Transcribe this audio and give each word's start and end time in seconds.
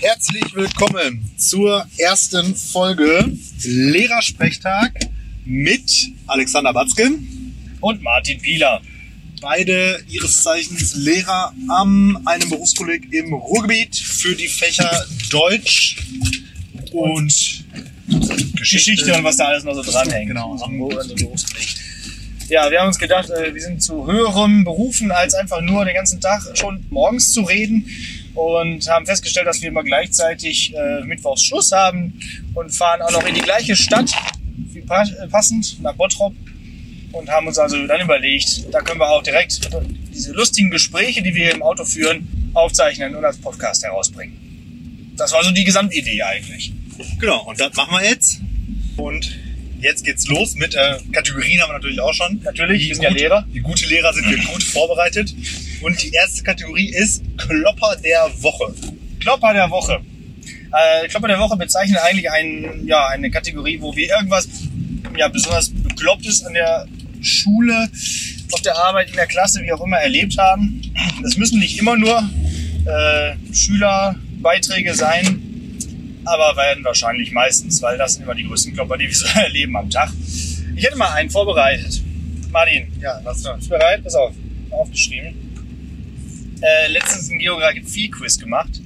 Herzlich 0.00 0.54
willkommen 0.54 1.30
zur 1.38 1.86
ersten 1.96 2.54
Folge 2.54 3.32
Lehrersprechtag 3.64 4.92
mit 5.46 5.90
Alexander 6.26 6.72
Batzke. 6.74 7.10
Und 7.80 8.02
Martin 8.02 8.38
Pieler. 8.40 8.82
Beide 9.40 10.04
ihres 10.08 10.42
Zeichens 10.42 10.94
Lehrer 10.96 11.54
am 11.68 12.20
einem 12.26 12.50
Berufskolleg 12.50 13.10
im 13.12 13.32
Ruhrgebiet 13.32 13.96
für 13.96 14.34
die 14.34 14.48
Fächer 14.48 15.06
Deutsch 15.30 15.96
und 16.92 17.64
Geschichte 18.56 19.14
und 19.14 19.24
was 19.24 19.38
da 19.38 19.46
alles 19.46 19.64
noch 19.64 19.74
so 19.74 19.82
dranhängt. 19.82 20.28
Genau. 20.28 20.58
Am 20.62 20.78
Berufskolleg. 20.78 21.68
Ja, 22.48 22.70
wir 22.70 22.80
haben 22.80 22.88
uns 22.88 22.98
gedacht, 22.98 23.28
äh, 23.30 23.52
wir 23.52 23.60
sind 23.60 23.82
zu 23.82 24.06
höherem 24.06 24.62
berufen, 24.62 25.10
als 25.10 25.34
einfach 25.34 25.60
nur 25.62 25.84
den 25.84 25.94
ganzen 25.94 26.20
Tag 26.20 26.42
schon 26.54 26.84
morgens 26.90 27.32
zu 27.32 27.42
reden 27.42 27.86
und 28.36 28.88
haben 28.88 29.06
festgestellt, 29.06 29.46
dass 29.46 29.60
wir 29.62 29.68
immer 29.68 29.82
gleichzeitig 29.82 30.74
äh, 30.74 31.00
mittwochs 31.04 31.44
Schluss 31.44 31.72
haben 31.72 32.20
und 32.54 32.70
fahren 32.70 33.02
auch 33.02 33.10
noch 33.10 33.26
in 33.26 33.34
die 33.34 33.40
gleiche 33.40 33.74
Stadt, 33.74 34.12
wie 34.56 34.82
pa 34.82 35.04
passend, 35.30 35.82
nach 35.82 35.94
Bottrop 35.94 36.34
und 37.12 37.28
haben 37.30 37.46
uns 37.46 37.58
also 37.58 37.86
dann 37.86 38.00
überlegt, 38.00 38.72
da 38.72 38.80
können 38.80 39.00
wir 39.00 39.08
auch 39.08 39.22
direkt 39.22 39.68
diese 40.12 40.32
lustigen 40.32 40.70
Gespräche, 40.70 41.22
die 41.22 41.34
wir 41.34 41.52
im 41.54 41.62
Auto 41.62 41.84
führen, 41.84 42.50
aufzeichnen 42.54 43.16
und 43.16 43.24
als 43.24 43.38
Podcast 43.38 43.82
herausbringen. 43.82 45.14
Das 45.16 45.32
war 45.32 45.42
so 45.42 45.50
die 45.50 45.64
Gesamtidee 45.64 46.22
eigentlich. 46.22 46.72
Genau, 47.18 47.42
und 47.44 47.58
das 47.58 47.74
machen 47.74 47.92
wir 47.92 48.06
jetzt. 48.06 48.40
Und 48.96 49.34
jetzt 49.80 50.04
geht's 50.04 50.26
los 50.28 50.54
mit 50.54 50.74
äh, 50.74 50.96
Kategorien 51.12 51.60
haben 51.60 51.70
wir 51.70 51.74
natürlich 51.74 52.00
auch 52.00 52.12
schon. 52.14 52.40
Natürlich, 52.42 52.82
Die 52.82 52.88
wir 52.88 52.94
sind 52.96 53.04
ja 53.04 53.08
gute- 53.10 53.20
Lehrer. 53.22 53.46
Die 53.54 53.60
gute 53.60 53.86
Lehrer 53.86 54.12
sind 54.12 54.28
wir 54.30 54.38
gut 54.38 54.62
vorbereitet. 54.62 55.34
Und 55.82 56.02
die 56.02 56.10
erste 56.12 56.42
Kategorie 56.42 56.90
ist 56.92 57.22
Klopper 57.36 57.96
der 57.96 58.30
Woche. 58.42 58.74
Klopper 59.20 59.52
der 59.52 59.70
Woche. 59.70 60.00
Äh, 60.72 61.08
Klopper 61.08 61.28
der 61.28 61.38
Woche 61.38 61.56
bezeichnet 61.56 61.98
eigentlich 62.02 62.30
ein, 62.30 62.86
ja, 62.86 63.06
eine 63.08 63.30
Kategorie, 63.30 63.80
wo 63.80 63.94
wir 63.94 64.08
irgendwas 64.08 64.48
ja, 65.16 65.28
besonders 65.28 65.70
Beklopptes 65.70 66.44
an 66.44 66.54
der 66.54 66.86
Schule, 67.22 67.88
auf 68.52 68.60
der 68.62 68.76
Arbeit, 68.76 69.10
in 69.10 69.16
der 69.16 69.26
Klasse, 69.26 69.62
wie 69.62 69.72
auch 69.72 69.80
immer, 69.84 69.98
erlebt 69.98 70.36
haben. 70.38 70.82
Das 71.22 71.36
müssen 71.36 71.58
nicht 71.58 71.78
immer 71.78 71.96
nur 71.96 72.18
äh, 72.84 73.34
Schülerbeiträge 73.54 74.94
sein, 74.94 75.42
aber 76.26 76.56
werden 76.56 76.84
wahrscheinlich 76.84 77.32
meistens, 77.32 77.80
weil 77.82 77.96
das 77.98 78.14
sind 78.14 78.24
immer 78.24 78.34
die 78.34 78.44
größten 78.44 78.74
Klopper, 78.74 78.98
die 78.98 79.06
wir 79.06 79.14
so 79.14 79.26
erleben 79.38 79.76
am 79.76 79.88
Tag. 79.88 80.12
Ich 80.74 80.84
hätte 80.84 80.96
mal 80.96 81.10
einen 81.12 81.30
vorbereitet. 81.30 82.02
Martin, 82.50 82.92
Ja, 83.00 83.20
was 83.24 83.42
da? 83.42 83.54
bist 83.54 83.66
du 83.66 83.70
bereit? 83.70 84.02
Pass 84.02 84.14
auf, 84.14 84.32
aufgeschrieben. 84.70 85.34
Äh, 86.60 86.88
letztens 86.92 87.30
ein 87.30 87.38
Geografie-Quiz 87.38 88.38
gemacht. 88.38 88.80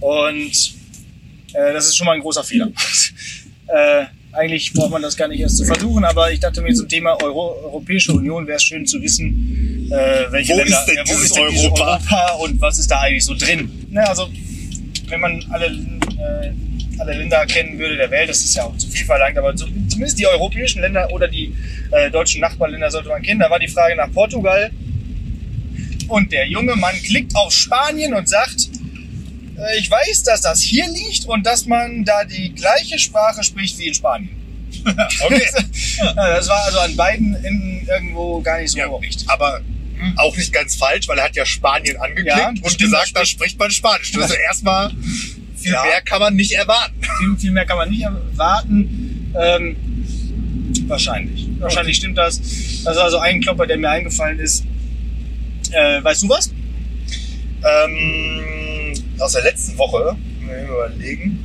Und 0.00 0.74
äh, 1.54 1.72
das 1.72 1.86
ist 1.86 1.96
schon 1.96 2.06
mal 2.06 2.14
ein 2.14 2.20
großer 2.20 2.44
Fehler. 2.44 2.70
äh, 3.68 4.04
eigentlich 4.32 4.72
braucht 4.72 4.90
man 4.90 5.02
das 5.02 5.16
gar 5.16 5.28
nicht 5.28 5.40
erst 5.40 5.56
zu 5.56 5.64
versuchen, 5.64 6.04
aber 6.04 6.30
ich 6.30 6.38
dachte 6.40 6.60
mir 6.62 6.72
zum 6.74 6.88
Thema 6.88 7.20
Euro 7.22 7.56
Europäische 7.64 8.12
Union 8.12 8.46
wäre 8.46 8.56
es 8.56 8.62
schön 8.62 8.86
zu 8.86 9.02
wissen, 9.02 9.88
äh, 9.90 10.30
welche 10.30 10.52
Wo 10.52 10.58
Länder, 10.58 10.78
ist 10.78 10.86
denn 10.86 10.96
ja, 10.96 11.02
wo 11.06 11.18
ist 11.18 11.34
denn 11.36 11.42
Europa? 11.44 11.94
Europa 11.94 12.32
und 12.34 12.60
was 12.60 12.78
ist 12.78 12.90
da 12.90 13.00
eigentlich 13.00 13.24
so 13.24 13.34
drin. 13.34 13.70
Ne, 13.90 14.06
also 14.06 14.28
wenn 15.08 15.20
man 15.20 15.44
alle, 15.50 15.97
äh, 16.18 16.50
alle 17.00 17.12
Länder 17.14 17.46
kennen 17.46 17.78
würde 17.78 17.96
der 17.96 18.10
Welt, 18.10 18.28
das 18.28 18.38
ist 18.40 18.54
ja 18.56 18.64
auch 18.64 18.76
zu 18.76 18.88
viel 18.88 19.06
verlangt, 19.06 19.38
aber 19.38 19.56
so, 19.56 19.66
zumindest 19.88 20.18
die 20.18 20.26
europäischen 20.26 20.80
Länder 20.82 21.08
oder 21.12 21.28
die 21.28 21.54
äh, 21.92 22.10
deutschen 22.10 22.40
Nachbarländer 22.40 22.90
sollte 22.90 23.08
man 23.08 23.22
kennen. 23.22 23.40
Da 23.40 23.50
war 23.50 23.58
die 23.58 23.68
Frage 23.68 23.94
nach 23.96 24.10
Portugal 24.12 24.70
und 26.08 26.32
der 26.32 26.46
junge 26.48 26.74
Mann 26.76 26.94
klickt 27.04 27.34
auf 27.36 27.52
Spanien 27.52 28.14
und 28.14 28.28
sagt, 28.28 28.68
äh, 29.58 29.78
ich 29.78 29.90
weiß, 29.90 30.22
dass 30.24 30.40
das 30.40 30.60
hier 30.60 30.88
liegt 30.88 31.26
und 31.26 31.46
dass 31.46 31.66
man 31.66 32.04
da 32.04 32.24
die 32.24 32.52
gleiche 32.54 32.98
Sprache 32.98 33.42
spricht 33.44 33.78
wie 33.78 33.88
in 33.88 33.94
Spanien. 33.94 34.30
Okay. 35.24 35.42
Das 36.14 36.48
war 36.48 36.62
also 36.64 36.78
an 36.80 36.94
beiden 36.94 37.34
Enden 37.44 37.86
irgendwo 37.88 38.40
gar 38.40 38.60
nicht 38.60 38.70
so 38.70 38.78
Ja, 38.78 38.86
richtig. 38.88 39.28
aber 39.28 39.60
auch 40.16 40.36
nicht 40.36 40.52
ganz 40.52 40.76
falsch, 40.76 41.08
weil 41.08 41.18
er 41.18 41.24
hat 41.24 41.34
ja 41.34 41.44
Spanien 41.44 41.96
angeklickt 41.96 42.28
Ja, 42.36 42.48
und 42.50 42.78
gesagt, 42.78 43.12
da 43.14 43.24
spricht 43.24 43.58
man 43.58 43.70
Spanisch. 43.70 44.12
Also 44.16 44.34
erstmal 44.46 44.92
viel 45.68 45.74
Ja. 45.74 45.82
mehr 45.84 46.00
kann 46.02 46.20
man 46.20 46.34
nicht 46.34 46.52
erwarten. 46.52 46.94
Viel, 47.18 47.36
viel 47.36 47.50
mehr 47.52 47.66
kann 47.66 47.76
man 47.78 47.90
nicht 47.90 48.02
erwarten. 48.02 49.32
Ähm, 49.40 49.76
wahrscheinlich. 50.86 51.48
Wahrscheinlich 51.58 51.96
stimmt 51.96 52.16
das. 52.18 52.40
Das 52.84 52.96
war 52.96 53.04
also 53.04 53.18
ein 53.18 53.40
Klopper, 53.40 53.66
der 53.66 53.76
mir 53.76 53.90
eingefallen 53.90 54.38
ist. 54.38 54.64
Äh, 55.72 56.02
weißt 56.02 56.22
du 56.22 56.28
was? 56.28 56.50
Ähm, 57.64 58.94
aus 59.18 59.32
der 59.32 59.42
letzten 59.42 59.76
Woche, 59.78 60.16
überlegen. 60.42 61.44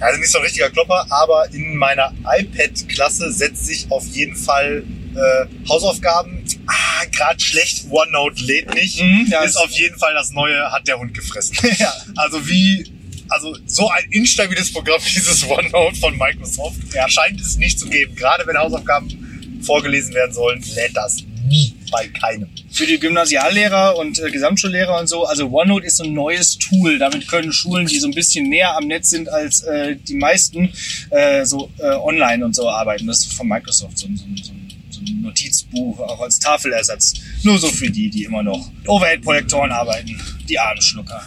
Also 0.00 0.20
nicht 0.20 0.30
so 0.30 0.38
ein 0.38 0.44
richtiger 0.44 0.70
Klopper, 0.70 1.06
aber 1.10 1.52
in 1.52 1.76
meiner 1.76 2.12
iPad-Klasse 2.24 3.32
setzt 3.32 3.66
sich 3.66 3.86
auf 3.90 4.06
jeden 4.08 4.36
Fall 4.36 4.84
äh, 5.14 5.68
Hausaufgaben. 5.68 6.44
Ah, 6.66 7.04
gerade 7.12 7.40
schlecht, 7.40 7.86
OneNote 7.90 8.42
lädt 8.44 8.74
nicht. 8.74 9.00
Mhm, 9.02 9.26
ja, 9.30 9.42
ist 9.42 9.56
auf 9.56 9.70
jeden 9.70 9.98
Fall 9.98 10.14
das 10.14 10.30
neue, 10.32 10.70
hat 10.72 10.86
der 10.88 10.98
Hund 10.98 11.14
gefressen. 11.14 11.56
Ja. 11.78 11.92
Also 12.16 12.46
wie, 12.48 12.84
also 13.28 13.56
so 13.66 13.88
ein 13.90 14.04
instabiles 14.10 14.72
Programm, 14.72 15.00
dieses 15.04 15.48
OneNote 15.48 15.96
von 15.96 16.16
Microsoft, 16.18 16.76
Ja. 16.94 17.08
scheint 17.08 17.40
es 17.40 17.56
nicht 17.56 17.78
zu 17.78 17.88
geben. 17.88 18.14
Gerade 18.16 18.46
wenn 18.46 18.56
Hausaufgaben 18.58 19.60
vorgelesen 19.62 20.14
werden 20.14 20.32
sollen, 20.32 20.62
lädt 20.74 20.96
das 20.96 21.16
nie 21.48 21.74
bei 21.90 22.06
keinem. 22.08 22.48
für 22.70 22.86
die 22.86 22.98
Gymnasiallehrer 23.00 23.96
und 23.96 24.18
äh, 24.18 24.30
Gesamtschullehrer 24.30 25.00
und 25.00 25.06
so. 25.08 25.24
Also 25.24 25.48
OneNote 25.50 25.86
ist 25.86 25.96
so 25.96 26.04
ein 26.04 26.12
neues 26.12 26.58
Tool. 26.58 26.98
Damit 26.98 27.26
können 27.26 27.52
Schulen, 27.52 27.86
die 27.86 27.98
so 27.98 28.06
ein 28.06 28.12
bisschen 28.14 28.48
näher 28.50 28.76
am 28.76 28.86
Netz 28.86 29.08
sind 29.10 29.30
als 29.30 29.62
äh, 29.62 29.96
die 29.96 30.14
meisten, 30.16 30.70
äh, 31.10 31.44
so 31.46 31.70
äh, 31.78 31.86
online 31.94 32.44
und 32.44 32.54
so 32.54 32.68
arbeiten. 32.68 33.06
Das 33.06 33.20
ist 33.20 33.32
von 33.32 33.48
Microsoft 33.48 33.96
so, 33.98 34.06
so, 34.08 34.14
so, 34.42 34.52
ein- 34.52 34.68
so 35.06 35.12
ein 35.12 35.20
Notizbuch, 35.22 35.98
auch 36.00 36.20
als 36.20 36.38
Tafelersatz. 36.38 37.14
Nur 37.42 37.58
so 37.58 37.68
für 37.68 37.90
die, 37.90 38.10
die 38.10 38.24
immer 38.24 38.42
noch 38.42 38.70
mit 38.72 38.88
Overhead-Projektoren 38.88 39.70
arbeiten. 39.70 40.20
Die 40.48 40.58
armen 40.58 40.80
Schlucker. 40.80 41.22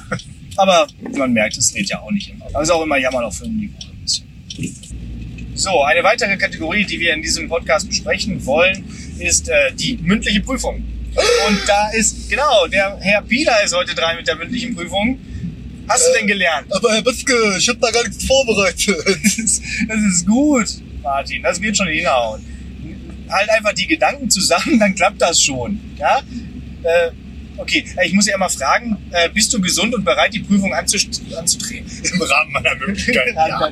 Aber 0.57 0.87
man 1.17 1.31
merkt, 1.33 1.57
es 1.57 1.73
lädt 1.73 1.89
ja 1.89 1.99
auch 2.01 2.11
nicht 2.11 2.29
immer. 2.29 2.45
Aber 2.47 2.61
ist 2.61 2.69
auch 2.69 2.83
immer 2.83 2.97
Jammern 2.97 3.23
auf 3.23 3.39
hohem 3.41 3.57
Niveau 3.57 3.77
ein 3.89 4.03
bisschen. 4.03 4.27
So, 5.53 5.83
eine 5.83 6.03
weitere 6.03 6.37
Kategorie, 6.37 6.85
die 6.85 6.99
wir 6.99 7.13
in 7.13 7.21
diesem 7.21 7.47
Podcast 7.47 7.87
besprechen 7.87 8.45
wollen, 8.45 8.83
ist 9.19 9.49
äh, 9.49 9.73
die 9.73 9.97
mündliche 9.97 10.41
Prüfung. 10.41 10.83
Und 11.47 11.59
da 11.67 11.89
ist, 11.91 12.29
genau, 12.29 12.67
der 12.67 12.97
Herr 13.01 13.21
Pieler 13.21 13.63
ist 13.63 13.75
heute 13.75 13.93
dran 13.93 14.15
mit 14.15 14.27
der 14.27 14.35
mündlichen 14.35 14.75
Prüfung. 14.75 15.19
Hast 15.87 16.07
du 16.07 16.17
denn 16.17 16.27
gelernt? 16.27 16.71
Aber 16.73 16.93
Herr 16.93 17.01
Bitzke, 17.01 17.33
ich 17.57 17.67
habe 17.67 17.79
da 17.79 17.91
gar 17.91 18.07
nichts 18.07 18.23
vorbereitet. 18.23 18.95
Das 19.05 19.37
ist, 19.37 19.61
das 19.87 19.99
ist 19.99 20.25
gut, 20.25 20.67
Martin, 21.03 21.43
das 21.43 21.61
wird 21.61 21.75
schon 21.75 21.87
hinhauen. 21.87 22.45
Halt 23.31 23.49
einfach 23.49 23.73
die 23.73 23.87
Gedanken 23.87 24.29
zusammen, 24.29 24.79
dann 24.79 24.93
klappt 24.93 25.21
das 25.21 25.41
schon. 25.41 25.79
Ja? 25.97 26.19
Äh, 26.83 27.11
okay, 27.57 27.85
äh, 27.97 28.07
ich 28.07 28.13
muss 28.13 28.27
ja 28.27 28.37
mal 28.37 28.49
fragen, 28.49 28.97
äh, 29.11 29.29
bist 29.29 29.53
du 29.53 29.61
gesund 29.61 29.93
und 29.95 30.03
bereit, 30.03 30.33
die 30.33 30.39
Prüfung 30.39 30.73
anzutreten? 30.73 31.89
Im 32.13 32.21
Rahmen 32.21 32.51
meiner 32.51 32.75
Möglichkeiten, 32.75 33.35
ja. 33.35 33.71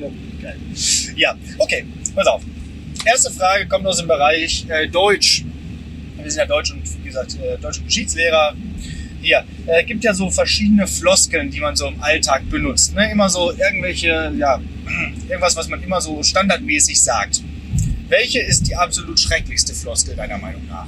Ja, 1.15 1.35
okay, 1.57 1.85
pass 2.15 2.27
auf. 2.27 2.41
Erste 3.05 3.31
Frage 3.31 3.67
kommt 3.67 3.85
aus 3.85 3.97
dem 3.97 4.07
Bereich 4.07 4.65
äh, 4.69 4.87
Deutsch. 4.87 5.43
Wir 6.17 6.29
sind 6.29 6.39
ja 6.39 6.45
Deutsch 6.45 6.71
und, 6.71 6.83
wie 7.01 7.07
gesagt, 7.07 7.37
äh, 7.41 7.57
Deutsch 7.57 7.79
und 7.79 7.85
Geschichtslehrer. 7.85 8.55
Hier, 9.21 9.43
äh, 9.67 9.83
gibt 9.83 10.03
ja 10.03 10.13
so 10.13 10.29
verschiedene 10.29 10.87
Floskeln, 10.87 11.49
die 11.49 11.59
man 11.59 11.75
so 11.75 11.87
im 11.87 12.01
Alltag 12.01 12.49
benutzt. 12.49 12.95
Ne? 12.95 13.11
Immer 13.11 13.29
so 13.29 13.51
irgendwelche, 13.51 14.33
ja, 14.37 14.61
irgendwas, 15.29 15.55
was 15.55 15.67
man 15.67 15.81
immer 15.83 15.99
so 16.01 16.21
standardmäßig 16.23 17.01
sagt. 17.01 17.41
Welche 18.09 18.39
ist 18.39 18.67
die 18.67 18.75
absolut 18.75 19.19
schrecklichste 19.19 19.73
Floskel 19.73 20.15
deiner 20.15 20.39
Meinung 20.39 20.65
nach? 20.67 20.87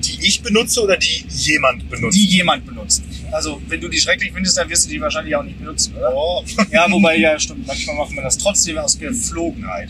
Die 0.00 0.26
ich 0.26 0.42
benutze 0.42 0.82
oder 0.82 0.98
die 0.98 1.24
jemand 1.30 1.88
benutzt? 1.88 2.16
Die 2.16 2.26
jemand 2.26 2.66
benutzt. 2.66 3.02
Also, 3.32 3.60
wenn 3.68 3.80
du 3.80 3.88
die 3.88 3.98
schrecklich 3.98 4.32
findest, 4.32 4.58
dann 4.58 4.68
wirst 4.68 4.84
du 4.84 4.90
die 4.90 5.00
wahrscheinlich 5.00 5.34
auch 5.34 5.42
nicht 5.42 5.58
benutzen, 5.58 5.94
oder? 5.96 6.14
Oh. 6.14 6.44
Ja, 6.70 6.86
wobei, 6.90 7.16
ja, 7.16 7.38
stimmt. 7.40 7.66
Manchmal 7.66 7.96
macht 7.96 8.12
man 8.12 8.22
das 8.22 8.36
trotzdem 8.36 8.76
aus 8.76 8.98
Geflogenheit. 8.98 9.88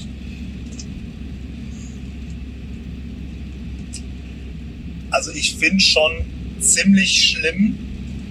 Also 5.11 5.31
ich 5.33 5.57
finde 5.57 5.81
schon 5.81 6.25
ziemlich 6.59 7.31
schlimm, 7.31 7.79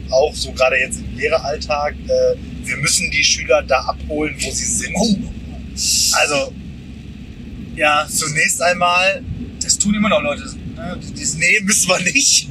auch 0.10 0.36
so 0.36 0.52
gerade 0.52 0.78
jetzt 0.78 1.00
im 1.00 1.18
Lehreralltag, 1.18 1.96
äh, 2.08 2.36
wir 2.66 2.78
müssen 2.78 3.10
die 3.10 3.24
Schüler 3.24 3.62
da 3.62 3.80
abholen, 3.82 4.36
wo 4.42 4.52
sie 4.52 4.66
sind. 4.66 4.94
Oh. 4.96 5.18
Also 6.14 6.54
Ja, 7.76 8.06
zunächst 8.10 8.62
einmal, 8.62 9.24
das 9.62 9.78
tun 9.78 9.96
immer 9.96 10.10
noch 10.10 10.22
Leute. 10.22 10.44
Ne? 10.76 11.00
Die- 11.02 11.14
die- 11.14 11.38
nee, 11.38 11.60
müssen 11.64 11.88
wir 11.90 12.00
nicht. 12.02 12.48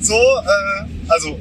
so, 0.00 0.14
äh, 0.14 0.84
also 1.08 1.38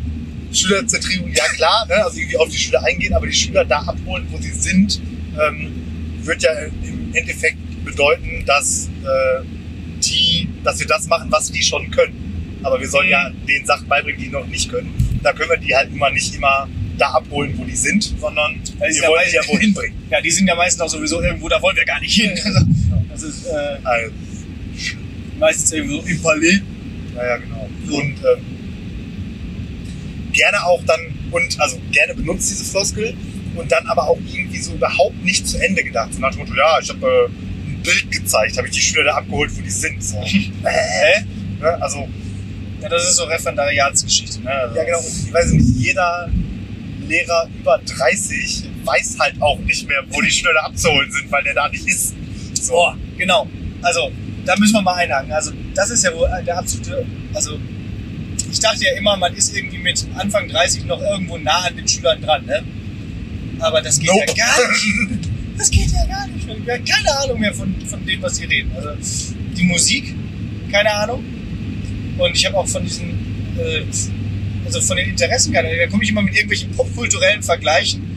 Schülerzentrierung, 0.52 1.32
ja 1.34 1.46
klar, 1.56 1.86
ne? 1.88 1.96
also 2.04 2.18
irgendwie 2.20 2.38
auf 2.38 2.50
die 2.50 2.58
Schüler 2.58 2.84
eingehen, 2.84 3.14
aber 3.14 3.26
die 3.28 3.34
Schüler 3.34 3.64
da 3.64 3.80
abholen, 3.80 4.28
wo 4.32 4.38
sie 4.38 4.52
sind, 4.52 5.02
ähm, 5.42 5.72
wird 6.24 6.44
ja 6.44 6.52
im 6.84 7.12
Endeffekt 7.14 7.58
bedeuten, 7.86 8.44
dass 8.46 8.88
äh, 9.04 9.44
die, 10.04 10.50
dass 10.64 10.80
wir 10.80 10.88
das 10.88 11.08
machen, 11.08 11.32
was 11.32 11.52
die 11.52 11.64
schon 11.64 11.90
können. 11.92 12.60
Aber 12.64 12.80
wir 12.80 12.88
sollen 12.90 13.10
ja 13.10 13.30
den 13.48 13.66
Sachen 13.66 13.88
beibringen, 13.88 14.22
die 14.22 14.28
noch 14.30 14.46
nicht 14.46 14.70
können. 14.70 14.94
da 15.24 15.34
können 15.34 15.50
wir 15.50 15.58
die 15.58 15.74
halt 15.76 15.92
immer 15.92 16.10
nicht 16.12 16.36
immer 16.36 16.68
da 17.02 17.10
abholen, 17.10 17.58
wo 17.58 17.64
die 17.66 17.76
sind, 17.76 18.04
sondern 18.20 18.56
wir 18.80 19.08
wollen 19.08 19.24
die 19.30 19.36
ja 19.36 19.42
wohin 19.48 19.74
bringen. 19.74 19.96
Ja, 20.10 20.22
die 20.22 20.32
sind 20.32 20.48
ja 20.48 20.56
meistens 20.56 20.82
auch 20.82 20.90
sowieso 20.90 21.22
irgendwo, 21.22 21.50
da 21.50 21.62
wollen 21.62 21.76
wir 21.76 21.86
gar 21.86 22.00
nicht 22.00 22.14
hin. 22.14 22.32
Also, 22.46 22.66
das 23.12 23.24
ist 23.24 23.46
äh, 23.48 23.78
Also, 23.84 24.12
meistens 25.40 25.72
irgendwo 25.72 26.00
im 26.02 26.22
Palais. 26.22 26.62
Ja, 27.16 27.26
ja, 27.26 27.38
genau. 27.38 27.70
Und 27.90 28.16
ähm, 28.18 28.46
gerne 30.32 30.64
auch 30.66 30.84
dann, 30.86 31.00
und 31.32 31.60
also 31.60 31.78
gerne 31.92 32.14
benutzt 32.16 32.50
diese 32.50 32.64
Floskel 32.66 33.14
und 33.56 33.72
dann 33.72 33.86
aber 33.88 34.08
auch 34.08 34.18
irgendwie 34.32 34.60
so 34.62 34.74
überhaupt 34.74 35.22
nicht 35.24 35.48
zu 35.48 35.58
Ende 35.58 35.84
gedacht. 35.84 36.14
So 36.14 36.20
nach 36.20 36.32
dem 36.32 36.40
Motto, 36.40 36.54
ja, 36.56 36.80
ich 36.82 36.90
habe 36.90 37.06
äh, 37.06 37.70
ein 37.70 37.82
Bild 37.84 38.12
gezeigt, 38.12 38.58
habe 38.58 38.68
ich 38.68 38.74
die 38.74 38.80
Schüler 38.80 39.04
da 39.06 39.16
abgeholt, 39.16 39.52
wo 39.58 39.62
die 39.62 39.70
sind. 39.70 40.02
So. 40.04 40.22
Hä? 40.24 41.26
ne? 41.60 41.82
Also, 41.82 42.08
Ja, 42.82 42.90
das 42.90 43.10
ist 43.10 43.16
so 43.18 43.24
Referendariatsgeschichte. 43.26 44.42
Ne? 44.42 44.50
Also, 44.52 44.76
ja 44.78 44.84
genau, 44.84 45.00
und 45.00 45.28
ich 45.28 45.34
weiß 45.34 45.52
nicht, 45.52 45.68
jeder 45.78 46.30
Lehrer 47.12 47.50
über 47.60 47.80
30 47.86 48.64
weiß 48.86 49.18
halt 49.20 49.42
auch 49.42 49.60
nicht 49.60 49.88
mehr, 49.88 50.04
wo 50.10 50.22
die 50.22 50.32
Schüler 50.32 50.54
da 50.54 50.62
abzuholen 50.62 51.12
sind, 51.12 51.32
weil 51.32 51.44
der 51.44 51.54
da 51.54 51.70
nicht 51.70 51.88
ist. 51.88 52.16
So. 52.54 52.74
Boah, 52.74 52.98
genau. 53.18 53.48
Also, 53.82 54.12
da 54.46 54.56
müssen 54.58 54.74
wir 54.74 54.82
mal 54.82 54.96
einhaken. 54.96 55.32
Also, 55.32 55.52
das 55.76 55.90
ist 55.90 56.04
ja 56.04 56.16
wohl 56.16 56.30
der 56.46 56.58
absolute. 56.58 57.06
Also, 57.34 57.60
ich 58.52 58.60
dachte 58.60 58.86
ja 58.86 58.98
immer, 58.98 59.18
man 59.18 59.36
ist 59.36 59.56
irgendwie 59.56 59.78
mit 59.78 60.06
Anfang 60.16 60.48
30 60.48 60.86
noch 60.86 61.02
irgendwo 61.02 61.38
nah 61.38 61.66
an 61.68 61.76
den 61.76 61.88
Schülern 61.88 62.22
dran, 62.22 62.46
ne? 62.46 62.64
Aber 63.60 63.82
das 63.82 64.00
geht 64.00 64.10
Nope. 64.10 64.26
ja 64.28 64.34
gar 64.34 64.72
nicht. 64.72 65.30
Das 65.58 65.70
geht 65.70 65.92
ja 65.92 66.06
gar 66.08 66.26
nicht. 66.28 66.48
Ich 66.48 66.50
habe 66.50 66.82
keine 66.82 67.20
Ahnung 67.20 67.40
mehr 67.40 67.54
von, 67.54 67.76
von 67.86 68.04
dem, 68.04 68.20
was 68.24 68.38
sie 68.38 68.46
reden. 68.46 68.72
Also, 68.76 68.94
die 69.56 69.64
Musik, 69.64 70.16
keine 70.72 70.92
Ahnung. 70.92 71.24
Und 72.18 72.36
ich 72.36 72.46
habe 72.48 72.58
auch 72.58 72.68
von 72.68 72.84
diesen, 72.84 73.10
äh, 73.60 73.84
also 74.76 74.88
von 74.88 74.98
den 74.98 75.10
Interessen 75.10 75.56
Ahnung. 75.56 75.72
Da 75.78 75.88
komme 75.88 76.04
ich 76.04 76.10
immer 76.10 76.22
mit 76.22 76.34
irgendwelchen 76.34 76.72
popkulturellen 76.72 77.44
Vergleichen 77.44 78.12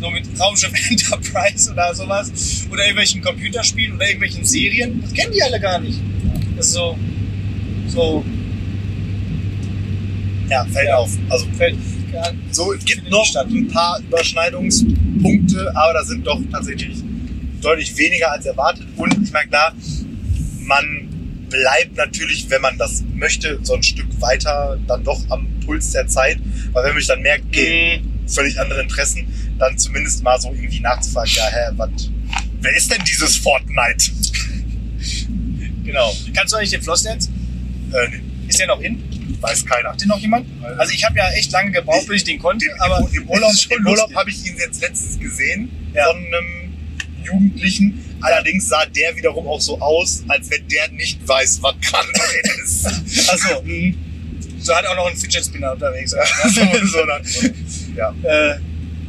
so 0.00 0.10
mit 0.10 0.24
Raumschiff 0.38 0.72
Enterprise 0.90 1.72
oder 1.72 1.94
sowas 1.94 2.66
oder 2.70 2.82
irgendwelchen 2.82 3.22
Computerspielen 3.22 3.94
oder 3.96 4.04
irgendwelchen 4.06 4.44
Serien. 4.44 5.00
Das 5.02 5.12
kennen 5.12 5.32
die 5.32 5.42
alle 5.42 5.58
gar 5.60 5.78
nicht. 5.78 5.98
Das 6.56 6.66
ist 6.66 6.72
so, 6.74 6.98
so 7.88 8.24
Ja, 10.50 10.64
fällt 10.66 10.88
Ja. 10.88 10.96
auf. 10.96 11.10
Also 11.28 11.46
fällt 11.56 11.76
gar 12.12 12.32
So, 12.50 12.72
es 12.72 12.84
gibt 12.84 13.08
noch 13.10 13.26
ein 13.36 13.68
paar 13.68 13.98
Überschneidungspunkte, 14.00 15.72
aber 15.74 15.92
da 15.94 16.04
sind 16.04 16.26
doch 16.26 16.40
tatsächlich 16.52 16.98
deutlich 17.60 17.96
weniger 17.96 18.32
als 18.32 18.46
erwartet. 18.46 18.86
Und 18.96 19.16
ich 19.22 19.32
meine, 19.32 19.48
klar, 19.48 19.74
man 20.60 21.05
bleibt 21.48 21.96
natürlich, 21.96 22.48
wenn 22.50 22.60
man 22.62 22.76
das 22.78 23.02
möchte, 23.14 23.58
so 23.62 23.74
ein 23.74 23.82
Stück 23.82 24.06
weiter 24.20 24.78
dann 24.86 25.04
doch 25.04 25.20
am 25.30 25.46
Puls 25.64 25.92
der 25.92 26.06
Zeit. 26.06 26.38
Weil 26.72 26.84
wenn 26.84 26.90
man 26.92 26.98
sich 26.98 27.08
dann 27.08 27.22
merkt, 27.22 27.44
okay, 27.46 28.02
völlig 28.26 28.58
andere 28.60 28.82
Interessen, 28.82 29.26
dann 29.58 29.76
zumindest 29.78 30.22
mal 30.22 30.40
so 30.40 30.52
irgendwie 30.52 30.80
nachzufragen, 30.80 31.32
ja, 31.34 31.44
hä, 31.48 31.72
was, 31.76 32.10
wer 32.60 32.76
ist 32.76 32.90
denn 32.92 33.02
dieses 33.04 33.36
Fortnite? 33.36 34.10
Genau. 35.84 36.12
Kannst 36.34 36.52
du 36.52 36.56
eigentlich 36.56 36.70
den 36.70 36.82
Flossdance? 36.82 37.30
Äh, 37.92 38.08
nee, 38.10 38.48
Ist 38.48 38.58
der 38.58 38.66
noch 38.66 38.80
in? 38.80 39.00
weiß 39.40 39.64
keiner. 39.66 39.90
Macht 39.90 40.00
den 40.00 40.08
noch 40.08 40.18
jemand? 40.18 40.46
Also 40.78 40.92
ich 40.92 41.04
habe 41.04 41.16
ja 41.18 41.28
echt 41.30 41.52
lange 41.52 41.70
gebraucht, 41.70 42.06
bis 42.08 42.16
ich 42.18 42.24
den 42.24 42.38
konnte, 42.38 42.66
Im, 42.66 42.80
aber 42.80 43.08
im, 43.12 43.28
Urlaub, 43.28 43.52
im 43.78 43.86
Urlaub 43.86 44.14
habe 44.14 44.30
ich 44.30 44.44
ihn 44.46 44.56
jetzt 44.58 44.80
letztens 44.80 45.18
gesehen 45.20 45.70
Ja. 45.94 46.06
von 46.06 46.16
einem 46.16 46.74
Jugendlichen. 47.24 48.02
Allerdings 48.26 48.68
sah 48.68 48.84
der 48.86 49.16
wiederum 49.16 49.46
auch 49.46 49.60
so 49.60 49.78
aus, 49.80 50.24
als 50.26 50.50
wenn 50.50 50.66
der 50.68 50.88
nicht 50.90 51.26
weiß, 51.26 51.58
was 51.62 51.74
gerade 51.80 52.08
drin 52.12 52.64
ist. 52.64 52.86
Achso, 53.30 53.62
mhm. 53.62 53.96
so 54.58 54.74
hat 54.74 54.84
auch 54.86 54.96
noch 54.96 55.06
ein 55.08 55.16
Fidget 55.16 55.44
Spinner 55.44 55.72
unterwegs. 55.72 56.12
Ja. 56.12 56.24
so, 56.48 56.60
so 56.86 57.06
dann, 57.06 57.22
ja. 57.96 58.14
äh, 58.24 58.58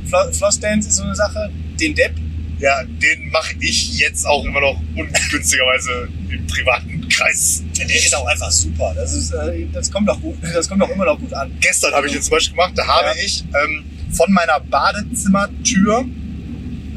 Flo- 0.08 0.32
Flossdance 0.32 0.88
ist 0.90 0.96
so 0.98 1.04
eine 1.04 1.16
Sache. 1.16 1.50
Den 1.80 1.96
Depp, 1.96 2.14
ja, 2.60 2.84
den 2.84 3.30
mache 3.30 3.56
ich 3.60 3.98
jetzt 3.98 4.26
auch 4.26 4.46
immer 4.46 4.62
noch 4.62 4.80
ungünstigerweise 4.96 6.08
im 6.30 6.46
privaten 6.48 7.08
Kreis. 7.10 7.64
der 7.78 7.86
ist 7.88 8.16
auch 8.16 8.26
einfach 8.28 8.52
super. 8.52 8.94
Das, 8.96 9.14
ist, 9.14 9.32
äh, 9.32 9.66
das, 9.74 9.92
kommt 9.92 10.08
doch 10.10 10.22
gut, 10.22 10.38
das 10.42 10.70
kommt 10.70 10.82
doch 10.82 10.90
immer 10.90 11.06
noch 11.06 11.20
gut 11.20 11.34
an. 11.34 11.52
Gestern 11.60 11.94
habe 11.94 12.06
ich 12.06 12.14
den 12.14 12.22
zum 12.22 12.32
Beispiel 12.32 12.56
gemacht, 12.56 12.74
da 12.76 12.86
habe 12.86 13.08
Ja. 13.18 13.24
ich 13.26 13.44
ähm, 13.64 13.84
von 14.12 14.32
meiner 14.32 14.60
Badezimmertür 14.60 16.06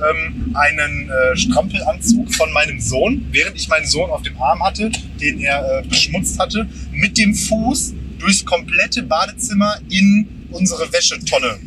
ähm, 0.00 0.54
einen 0.54 1.10
äh, 1.10 1.36
Strampelanzug 1.36 2.34
von 2.34 2.52
meinem 2.52 2.80
Sohn, 2.80 3.26
während 3.30 3.56
ich 3.56 3.68
meinen 3.68 3.86
Sohn 3.86 4.10
auf 4.10 4.22
dem 4.22 4.40
Arm 4.40 4.62
hatte, 4.62 4.90
den 5.20 5.40
er 5.40 5.80
äh, 5.80 5.82
beschmutzt 5.86 6.38
hatte, 6.38 6.68
mit 6.92 7.16
dem 7.18 7.34
Fuß 7.34 7.94
durchs 8.18 8.44
komplette 8.44 9.02
Badezimmer 9.02 9.78
in 9.88 10.26
unsere 10.50 10.92
Wäschetonne 10.92 11.58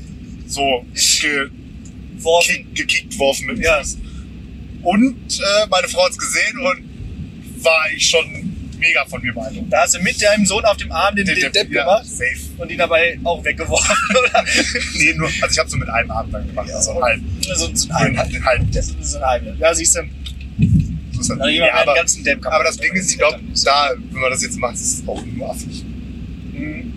so 0.45 0.85
ge 0.94 1.50
Worfen. 2.19 2.56
kick, 2.56 2.75
gekickt 2.75 3.19
worfen 3.19 3.47
mit 3.47 3.57
dem 3.57 3.63
Ja. 3.63 3.80
Fuß. 3.80 3.97
Und 4.83 5.39
äh, 5.39 5.68
meine 5.69 5.88
Frau 5.88 6.06
hat 6.06 6.12
es 6.12 6.18
gesehen 6.18 6.57
und 6.59 7.63
war 7.63 7.86
ich 7.95 8.09
schon 8.09 8.52
mega 8.83 9.06
von 9.06 9.21
mir 9.21 9.33
beeindruckt. 9.33 9.71
Da 9.71 9.81
hast 9.81 9.95
du 9.95 10.00
mit 10.01 10.21
deinem 10.21 10.45
Sohn 10.45 10.63
auf 10.65 10.77
dem 10.77 10.91
Arm 10.91 11.15
den, 11.15 11.25
den 11.25 11.39
Depp 11.39 11.71
ja, 11.71 11.83
gemacht 11.83 12.06
Safe. 12.06 12.39
und 12.57 12.69
ihn 12.69 12.77
dabei 12.77 13.18
auch 13.24 13.44
weggeworfen, 13.44 13.95
oder? 14.19 14.45
Nee, 14.95 15.13
nur, 15.13 15.30
also 15.41 15.51
ich 15.51 15.59
habe 15.59 15.69
so 15.69 15.77
mit 15.77 15.89
einem 15.89 16.12
Arm 16.12 16.31
dann 16.31 16.45
gemacht, 16.45 16.71
also 16.71 17.01
halb. 17.01 17.21
so, 17.41 17.74
so 17.74 17.89
ein 17.94 18.13
Den, 18.13 18.45
halb. 18.45 18.59
den 18.59 18.71
Depp. 18.71 18.83
So 19.01 19.18
ein 19.18 19.24
halb. 19.24 19.59
Ja, 19.59 19.74
siehst 19.74 19.95
du. 19.95 20.01
So 21.12 21.35
das. 21.35 21.41
Also 21.41 21.47
ja, 21.47 21.68
ja, 21.68 21.74
aber, 21.81 21.95
ganzen 21.95 22.24
Depp 22.24 22.45
aber 22.45 22.63
das 22.63 22.77
Ding 22.77 22.94
ist, 22.94 23.12
ich 23.12 23.18
glaube, 23.18 23.39
da, 23.63 23.91
wenn 24.12 24.21
man 24.21 24.31
das 24.31 24.44
jetzt 24.44 24.57
macht, 24.57 24.75
ist 24.75 25.00
es 25.00 25.07
auch 25.07 25.24
nur 25.25 25.50
affig. 25.50 25.83
Mhm. 26.53 26.94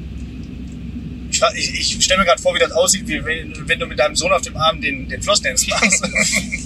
Ich, 1.55 1.75
ich 1.99 2.05
stelle 2.05 2.21
mir 2.21 2.27
gerade 2.27 2.41
vor, 2.41 2.55
wie 2.55 2.59
das 2.59 2.73
aussieht, 2.73 3.07
wie 3.07 3.23
wenn, 3.25 3.69
wenn 3.69 3.79
du 3.79 3.87
mit 3.87 3.99
deinem 3.99 4.17
Sohn 4.17 4.33
auf 4.33 4.41
dem 4.41 4.57
Arm 4.57 4.81
den, 4.81 5.09
den 5.09 5.21
Flossdance 5.23 5.69
machst. 5.69 6.03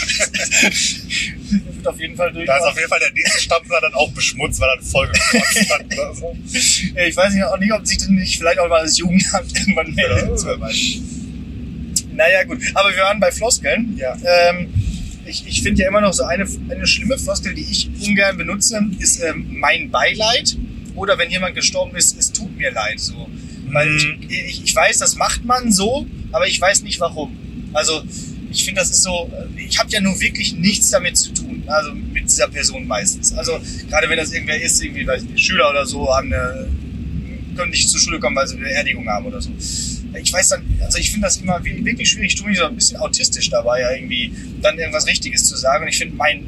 wird 0.00 1.86
auf 1.86 2.00
jeden 2.00 2.16
Fall 2.16 2.32
durch. 2.32 2.46
Da 2.46 2.56
ist 2.56 2.62
auf 2.64 2.76
jeden 2.76 2.88
Fall 2.88 3.00
der 3.00 3.12
nächste 3.12 3.40
Stampfer 3.40 3.78
dann 3.80 3.94
auch 3.94 4.10
beschmutzt, 4.12 4.60
weil 4.60 4.68
er 4.76 4.82
Folge 4.82 5.12
gekotzt 5.12 5.70
hat 5.70 5.84
oder 5.86 6.14
so. 6.14 6.36
Ich 6.54 7.16
weiß 7.16 7.34
nicht, 7.34 7.44
auch 7.44 7.58
nicht, 7.58 7.72
ob 7.72 7.86
sich 7.86 7.98
das 7.98 8.08
nicht 8.08 8.38
vielleicht 8.38 8.58
auch 8.58 8.68
mal 8.68 8.82
das 8.82 8.98
Jugendamt 8.98 9.52
irgendwann 9.58 9.86
Ja, 9.96 10.08
meldet. 10.08 10.30
weiß. 10.60 10.78
Naja, 12.14 12.44
gut. 12.44 12.58
Aber 12.74 12.90
wir 12.90 13.02
waren 13.02 13.20
bei 13.20 13.30
Floskeln. 13.32 13.96
Ja. 13.96 14.16
Ähm, 14.24 14.68
ich 15.24 15.44
ich 15.46 15.62
finde 15.62 15.82
ja 15.82 15.88
immer 15.88 16.00
noch 16.00 16.12
so 16.12 16.24
eine, 16.24 16.46
eine 16.68 16.86
schlimme 16.86 17.18
Floskel, 17.18 17.54
die 17.54 17.62
ich 17.62 17.88
ungern 18.00 18.36
benutze, 18.36 18.80
ist 18.98 19.22
ähm, 19.22 19.46
mein 19.50 19.90
Beileid. 19.90 20.56
Oder 20.94 21.16
wenn 21.18 21.30
jemand 21.30 21.54
gestorben 21.54 21.96
ist, 21.96 22.18
es 22.18 22.32
tut 22.32 22.54
mir 22.58 22.70
leid. 22.70 23.00
So. 23.00 23.28
Weil 23.70 23.88
Mhm. 23.88 24.18
ich, 24.28 24.38
ich, 24.48 24.64
ich 24.64 24.74
weiß, 24.74 24.98
das 24.98 25.16
macht 25.16 25.44
man 25.44 25.72
so, 25.72 26.06
aber 26.32 26.46
ich 26.46 26.60
weiß 26.60 26.82
nicht 26.82 27.00
warum. 27.00 27.34
Also 27.72 28.02
ich 28.52 28.64
finde, 28.64 28.80
das 28.80 28.90
ist 28.90 29.02
so, 29.02 29.30
ich 29.56 29.78
habe 29.78 29.90
ja 29.90 30.00
nun 30.00 30.20
wirklich 30.20 30.54
nichts 30.54 30.90
damit 30.90 31.16
zu 31.16 31.32
tun. 31.32 31.62
Also 31.66 31.92
mit 31.94 32.24
dieser 32.24 32.48
Person 32.48 32.86
meistens. 32.86 33.32
Also 33.32 33.58
gerade 33.88 34.08
wenn 34.08 34.16
das 34.18 34.32
irgendwer 34.32 34.60
ist, 34.60 34.82
irgendwie, 34.82 35.06
weiß 35.06 35.22
ich 35.24 35.30
nicht, 35.30 35.44
Schüler 35.44 35.70
oder 35.70 35.86
so, 35.86 36.14
haben 36.14 36.32
eine, 36.32 36.68
können 37.56 37.70
nicht 37.70 37.88
zur 37.88 38.00
Schule 38.00 38.18
kommen, 38.20 38.36
weil 38.36 38.46
sie 38.46 38.56
eine 38.56 38.64
Beerdigung 38.64 39.08
haben 39.08 39.26
oder 39.26 39.40
so. 39.40 39.50
Ich 40.20 40.32
weiß 40.32 40.48
dann, 40.48 40.62
also 40.80 40.98
ich 40.98 41.10
finde 41.10 41.26
das 41.26 41.38
immer 41.38 41.64
wi- 41.64 41.84
wirklich 41.84 42.10
schwierig. 42.10 42.32
Ich 42.34 42.38
tue 42.38 42.48
mich 42.48 42.58
so 42.58 42.64
ein 42.66 42.74
bisschen 42.74 42.98
autistisch 42.98 43.48
dabei, 43.50 43.80
ja, 43.80 43.92
irgendwie 43.92 44.32
dann 44.60 44.78
irgendwas 44.78 45.06
Richtiges 45.06 45.44
zu 45.48 45.56
sagen. 45.56 45.84
Und 45.84 45.88
ich 45.88 45.98
finde 45.98 46.14
mein 46.16 46.44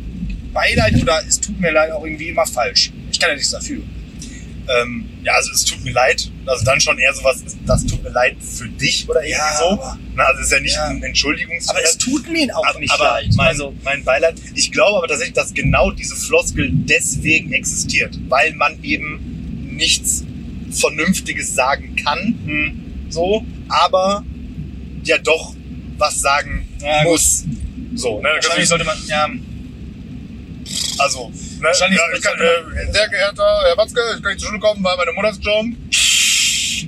Beileid 0.53 1.01
oder 1.01 1.23
es 1.27 1.41
tut 1.41 1.59
mir 1.61 1.71
leid 1.73 1.91
auch 1.91 2.05
irgendwie 2.05 2.29
immer 2.29 2.47
falsch. 2.47 2.93
Ich 3.11 3.19
kann 3.19 3.31
ja 3.31 3.37
nichts 3.37 3.51
dafür. 3.51 3.83
Ähm, 4.67 5.05
ja, 5.23 5.33
also 5.35 5.51
es 5.53 5.65
tut 5.65 5.85
mir 5.85 5.93
leid. 5.93 6.31
Also 6.47 6.65
dann 6.65 6.81
schon 6.81 6.99
eher 6.99 7.13
sowas, 7.13 7.43
das 7.67 7.85
tut 7.87 8.03
mir 8.03 8.09
leid 8.11 8.37
für 8.41 8.69
dich 8.69 9.07
oder 9.09 9.21
irgendwie 9.21 9.33
Ja, 9.39 9.59
so. 9.59 9.79
Na, 10.15 10.25
also 10.25 10.41
es 10.41 10.47
ist 10.47 10.53
ja 10.53 10.61
nicht 10.61 10.75
Ja. 10.77 10.87
ein 10.87 11.03
Entschuldigungs 11.03 11.69
Aber 11.69 11.83
es 11.83 11.99
tut 11.99 12.29
mir 12.31 12.57
auch 12.57 12.65
aber, 12.67 12.79
nicht 12.81 12.93
aber 12.93 13.05
leid. 13.05 13.27
Mein, 13.37 13.49
also, 13.49 13.75
mein 13.85 14.05
Beileid. 14.05 14.37
Ich 14.55 14.73
glaube 14.73 14.99
aber 14.99 15.09
tatsächlich, 15.09 15.35
dass 15.35 15.53
genau 15.53 15.91
diese 15.91 16.17
Floskel 16.17 16.71
deswegen 16.73 17.53
existiert, 17.53 18.19
weil 18.29 18.55
man 18.55 18.83
eben 18.83 19.67
nichts 19.77 20.25
Vernünftiges 20.71 21.55
sagen 21.55 21.95
kann, 21.97 22.39
hm, 22.47 22.83
so, 23.11 23.45
aber 23.69 24.25
ja 25.05 25.19
doch 25.19 25.55
was 25.99 26.21
sagen 26.21 26.67
Ja, 26.81 27.03
gut. 27.03 27.13
muss. 27.13 27.45
So, 27.97 28.21
ne? 28.21 28.29
wahrscheinlich 28.35 28.69
sollte 28.69 28.85
man, 28.85 28.97
ja, 29.07 29.29
Also, 30.99 31.33
ne? 31.65 31.69
Wahrscheinlich 31.71 31.99
ja, 32.01 32.19
kann, 32.21 32.39
äh, 32.41 32.93
sehr 32.93 33.09
geehrter 33.09 33.63
Herr 33.67 33.77
Watzke, 33.77 34.01
ich 34.17 34.23
kann 34.23 34.31
nicht 34.33 34.41
zur 34.41 34.49
Schule 34.51 34.61
kommen, 34.61 34.83
weil 34.85 34.97
meine 34.97 35.13
Mutter 35.13 35.31
ist 35.31 35.39
gestorben. 35.39 35.77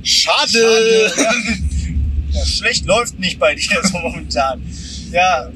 Schade. 0.04 1.12
ja, 2.32 2.44
schlecht 2.46 2.86
läuft 2.86 3.18
nicht 3.18 3.38
bei 3.38 3.54
dir 3.54 3.80
so 3.82 3.98
momentan. 3.98 4.62
Ja, 5.10 5.48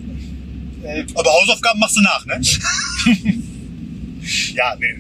äh, 0.85 1.05
Aber 1.15 1.31
Hausaufgaben 1.31 1.79
machst 1.79 1.97
du 1.97 2.01
nach, 2.01 2.25
ne? 2.27 2.41
ja, 4.55 4.75
nee. 4.79 4.97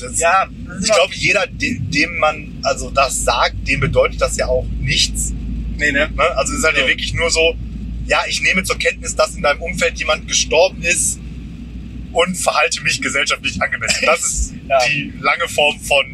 Das, 0.00 0.18
ja, 0.18 0.46
Ich 0.82 0.90
glaube, 0.92 1.14
jeder, 1.14 1.46
de- 1.46 1.78
dem 1.80 2.18
man 2.18 2.58
also 2.62 2.90
das 2.90 3.24
sagt, 3.24 3.66
dem 3.68 3.80
bedeutet 3.80 4.20
das 4.20 4.36
ja 4.36 4.46
auch 4.46 4.66
nichts. 4.80 5.32
nee, 5.76 5.92
ne? 5.92 6.10
Ne? 6.10 6.22
Also 6.36 6.52
es 6.54 6.60
ist 6.60 6.64
halt 6.64 6.76
Ja. 6.78 6.86
wirklich 6.86 7.12
nur 7.14 7.30
so, 7.30 7.54
ja, 8.06 8.20
ich 8.28 8.40
nehme 8.42 8.62
zur 8.64 8.78
Kenntnis, 8.78 9.14
dass 9.14 9.34
in 9.36 9.42
deinem 9.42 9.60
Umfeld 9.62 9.98
jemand 9.98 10.26
gestorben 10.28 10.82
ist 10.82 11.18
und 12.12 12.36
verhalte 12.36 12.82
mich 12.82 13.00
gesellschaftlich 13.00 13.60
angemessen. 13.60 14.04
Das 14.06 14.20
ist 14.20 14.54
Ja. 14.68 14.78
die 14.86 15.12
lange 15.20 15.48
Form 15.48 15.78
von 15.80 16.04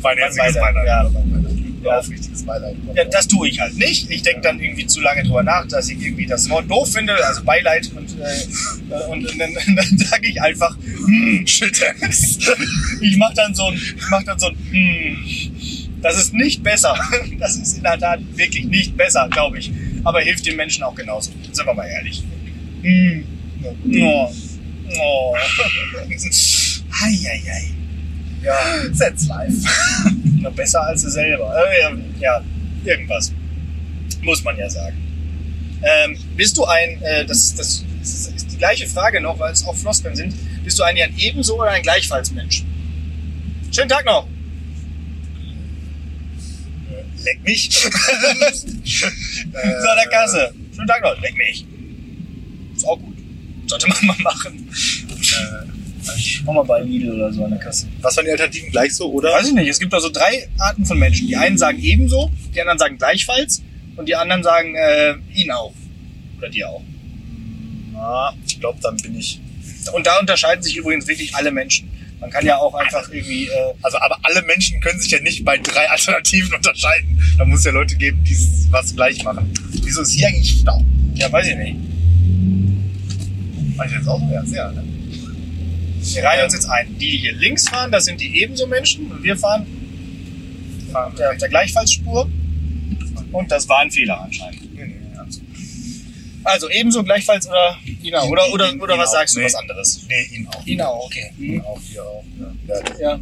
mein 0.00 0.16
herzliches 0.16 0.54
Beileid, 0.54 0.86
ja. 0.86 1.10
Ja. 1.84 1.98
aufrichtiges 1.98 2.42
Beileid. 2.44 2.76
Ja, 2.94 3.04
das 3.04 3.28
tue 3.28 3.48
ich 3.48 3.60
halt 3.60 3.76
nicht. 3.76 4.10
Ich 4.10 4.22
denke 4.22 4.40
dann 4.42 4.60
irgendwie 4.60 4.86
zu 4.86 5.00
lange 5.00 5.22
drüber 5.22 5.42
nach, 5.42 5.66
dass 5.68 5.88
ich 5.88 6.00
irgendwie 6.00 6.26
das 6.26 6.48
Wort 6.48 6.70
doof 6.70 6.92
finde, 6.92 7.14
also 7.24 7.44
Beileid 7.44 7.90
und, 7.94 8.16
äh, 8.18 8.94
und, 9.08 9.26
und 9.30 9.38
dann, 9.38 9.54
dann 9.76 9.98
sage 9.98 10.28
ich 10.28 10.40
einfach, 10.40 10.76
hm, 10.76 11.46
Shit. 11.46 11.80
ich 13.00 13.16
mache 13.16 13.34
dann 13.34 13.54
so 13.54 13.66
ein, 13.66 13.74
ich 13.74 14.10
mach 14.10 14.22
dann 14.24 14.38
so 14.38 14.48
ein, 14.48 14.56
hm. 14.70 15.52
Das 16.00 16.16
ist 16.16 16.32
nicht 16.32 16.62
besser. 16.62 16.96
Das 17.40 17.56
ist 17.56 17.76
in 17.78 17.82
der 17.82 17.98
Tat 17.98 18.20
wirklich 18.36 18.66
nicht 18.66 18.96
besser, 18.96 19.28
glaube 19.30 19.58
ich. 19.58 19.72
Aber 20.04 20.20
hilft 20.20 20.46
den 20.46 20.54
Menschen 20.56 20.84
auch 20.84 20.94
genauso. 20.94 21.32
Sind 21.50 21.66
wir 21.66 21.74
mal 21.74 21.86
ehrlich. 21.88 22.22
Hm. 22.82 23.24
Oh. 24.00 24.32
Oh. 24.96 25.34
Eieiei. 27.02 27.70
Ja. 28.42 28.56
That's 28.98 29.26
life. 29.26 29.56
Noch 30.40 30.52
besser 30.52 30.82
als 30.82 31.02
sie 31.02 31.10
selber. 31.10 31.54
Äh, 31.54 32.20
ja, 32.20 32.40
irgendwas. 32.84 33.32
Muss 34.22 34.42
man 34.42 34.56
ja 34.56 34.68
sagen. 34.68 34.96
Ähm, 35.82 36.18
bist 36.36 36.56
du 36.56 36.64
ein, 36.64 37.00
äh, 37.02 37.24
das, 37.24 37.54
das 37.54 37.84
ist 38.02 38.34
ist 38.34 38.52
die 38.52 38.56
gleiche 38.58 38.86
Frage 38.86 39.20
noch, 39.20 39.38
weil 39.38 39.52
es 39.52 39.64
auch 39.66 39.76
Floskeln 39.76 40.16
sind. 40.16 40.34
Bist 40.64 40.78
du 40.78 40.82
ein, 40.82 40.96
ein 40.96 41.14
ebenso 41.18 41.60
oder 41.60 41.70
ein 41.70 41.82
gleichfalls 41.82 42.30
Mensch? 42.30 42.64
Schönen 43.70 43.88
Tag 43.88 44.04
noch. 44.04 44.26
Leck 47.24 47.42
mich. 47.42 47.70
So 49.50 49.88
an 49.88 49.96
der 49.96 50.08
Kasse. 50.10 50.54
Schönen 50.74 50.86
Tag 50.86 51.02
noch. 51.02 51.20
Leck 51.20 51.36
mich. 51.36 51.64
Ist 52.76 52.86
auch 52.86 52.98
gut. 52.98 53.07
Sollte 53.68 53.88
man 53.88 54.06
mal 54.06 54.16
machen. 54.22 54.68
Äh, 55.10 56.42
mach 56.44 56.54
mal 56.54 56.62
bei 56.64 56.80
Lidl 56.80 57.12
oder 57.14 57.32
so 57.32 57.44
an 57.44 57.50
der 57.50 57.60
Kasse. 57.60 57.86
Was 58.00 58.16
waren 58.16 58.24
die 58.24 58.30
Alternativen 58.30 58.70
gleich 58.70 58.94
so, 58.94 59.10
oder? 59.12 59.32
Weiß 59.32 59.48
ich 59.48 59.54
nicht. 59.54 59.68
Es 59.68 59.78
gibt 59.78 59.92
also 59.94 60.08
drei 60.08 60.48
Arten 60.58 60.84
von 60.84 60.98
Menschen. 60.98 61.26
Die 61.26 61.36
einen 61.36 61.58
sagen 61.58 61.78
ebenso, 61.80 62.30
die 62.54 62.60
anderen 62.60 62.78
sagen 62.78 62.98
gleichfalls 62.98 63.62
und 63.96 64.08
die 64.08 64.14
anderen 64.16 64.42
sagen 64.42 64.74
äh, 64.74 65.14
ihn 65.34 65.50
auch. 65.50 65.74
Oder 66.38 66.48
dir 66.48 66.68
auch. 66.68 66.82
Ah, 67.94 68.32
ich 68.46 68.58
glaube, 68.60 68.78
dann 68.80 68.96
bin 68.96 69.18
ich. 69.18 69.40
Und 69.92 70.06
da 70.06 70.18
unterscheiden 70.18 70.62
sich 70.62 70.76
übrigens 70.76 71.06
wirklich 71.06 71.34
alle 71.34 71.50
Menschen. 71.50 71.90
Man 72.20 72.30
kann 72.30 72.44
ja 72.44 72.56
auch 72.58 72.74
einfach 72.74 73.08
irgendwie, 73.12 73.46
äh, 73.46 73.74
Also, 73.82 73.98
aber 73.98 74.18
alle 74.22 74.42
Menschen 74.42 74.80
können 74.80 74.98
sich 74.98 75.10
ja 75.10 75.20
nicht 75.20 75.44
bei 75.44 75.56
drei 75.58 75.88
Alternativen 75.88 76.52
unterscheiden. 76.56 77.20
Da 77.36 77.44
muss 77.44 77.60
es 77.60 77.64
ja 77.66 77.72
Leute 77.72 77.96
geben, 77.96 78.22
die 78.24 78.36
was 78.70 78.94
gleich 78.94 79.22
machen. 79.24 79.52
Wieso 79.82 80.02
ist 80.02 80.12
hier 80.12 80.28
eigentlich 80.28 80.60
Stau? 80.60 80.84
ja, 81.14 81.30
weiß 81.30 81.48
ich 81.48 81.56
nicht. 81.56 81.76
Ich 83.88 83.94
jetzt 83.94 84.08
auch? 84.08 84.20
Ja, 84.30 84.70
ne? 84.72 84.84
Wir 86.00 86.22
reihen 86.24 86.44
uns 86.44 86.54
jetzt 86.54 86.68
ein. 86.70 86.86
Die, 86.98 87.10
die 87.10 87.16
hier 87.18 87.32
links 87.34 87.68
fahren, 87.68 87.90
das 87.90 88.04
sind 88.04 88.20
die 88.20 88.40
ebenso 88.42 88.66
Menschen 88.66 89.10
und 89.10 89.22
wir 89.22 89.36
fahren 89.36 89.66
auf 90.94 91.14
der, 91.16 91.34
der 91.34 91.48
Gleichfallsspur. 91.48 92.30
Und 93.32 93.50
das 93.50 93.68
war 93.68 93.80
ein 93.80 93.90
Fehler 93.90 94.20
anscheinend. 94.22 94.62
Also- 96.44 96.70
ebenso, 96.70 97.02
gleichfalls 97.04 97.46
oder 97.46 97.76
Ina, 98.02 98.22
oder, 98.22 98.50
oder, 98.54 98.72
oder 98.80 98.96
was 98.96 99.10
auch. 99.10 99.14
sagst 99.14 99.34
du, 99.36 99.40
Nee. 99.40 99.46
was 99.46 99.54
anderes? 99.54 100.06
Nee, 100.08 100.36
ihn 100.36 100.46
auch. 100.48 100.66
Ina, 100.66 100.88
okay. 100.90 101.30
Ihn 101.38 101.60
auch, 101.60 101.80
hier 101.82 102.02
auch. 102.02 102.24
Ja. 102.40 102.74
Ja. 102.74 103.00
Ja. 103.00 103.20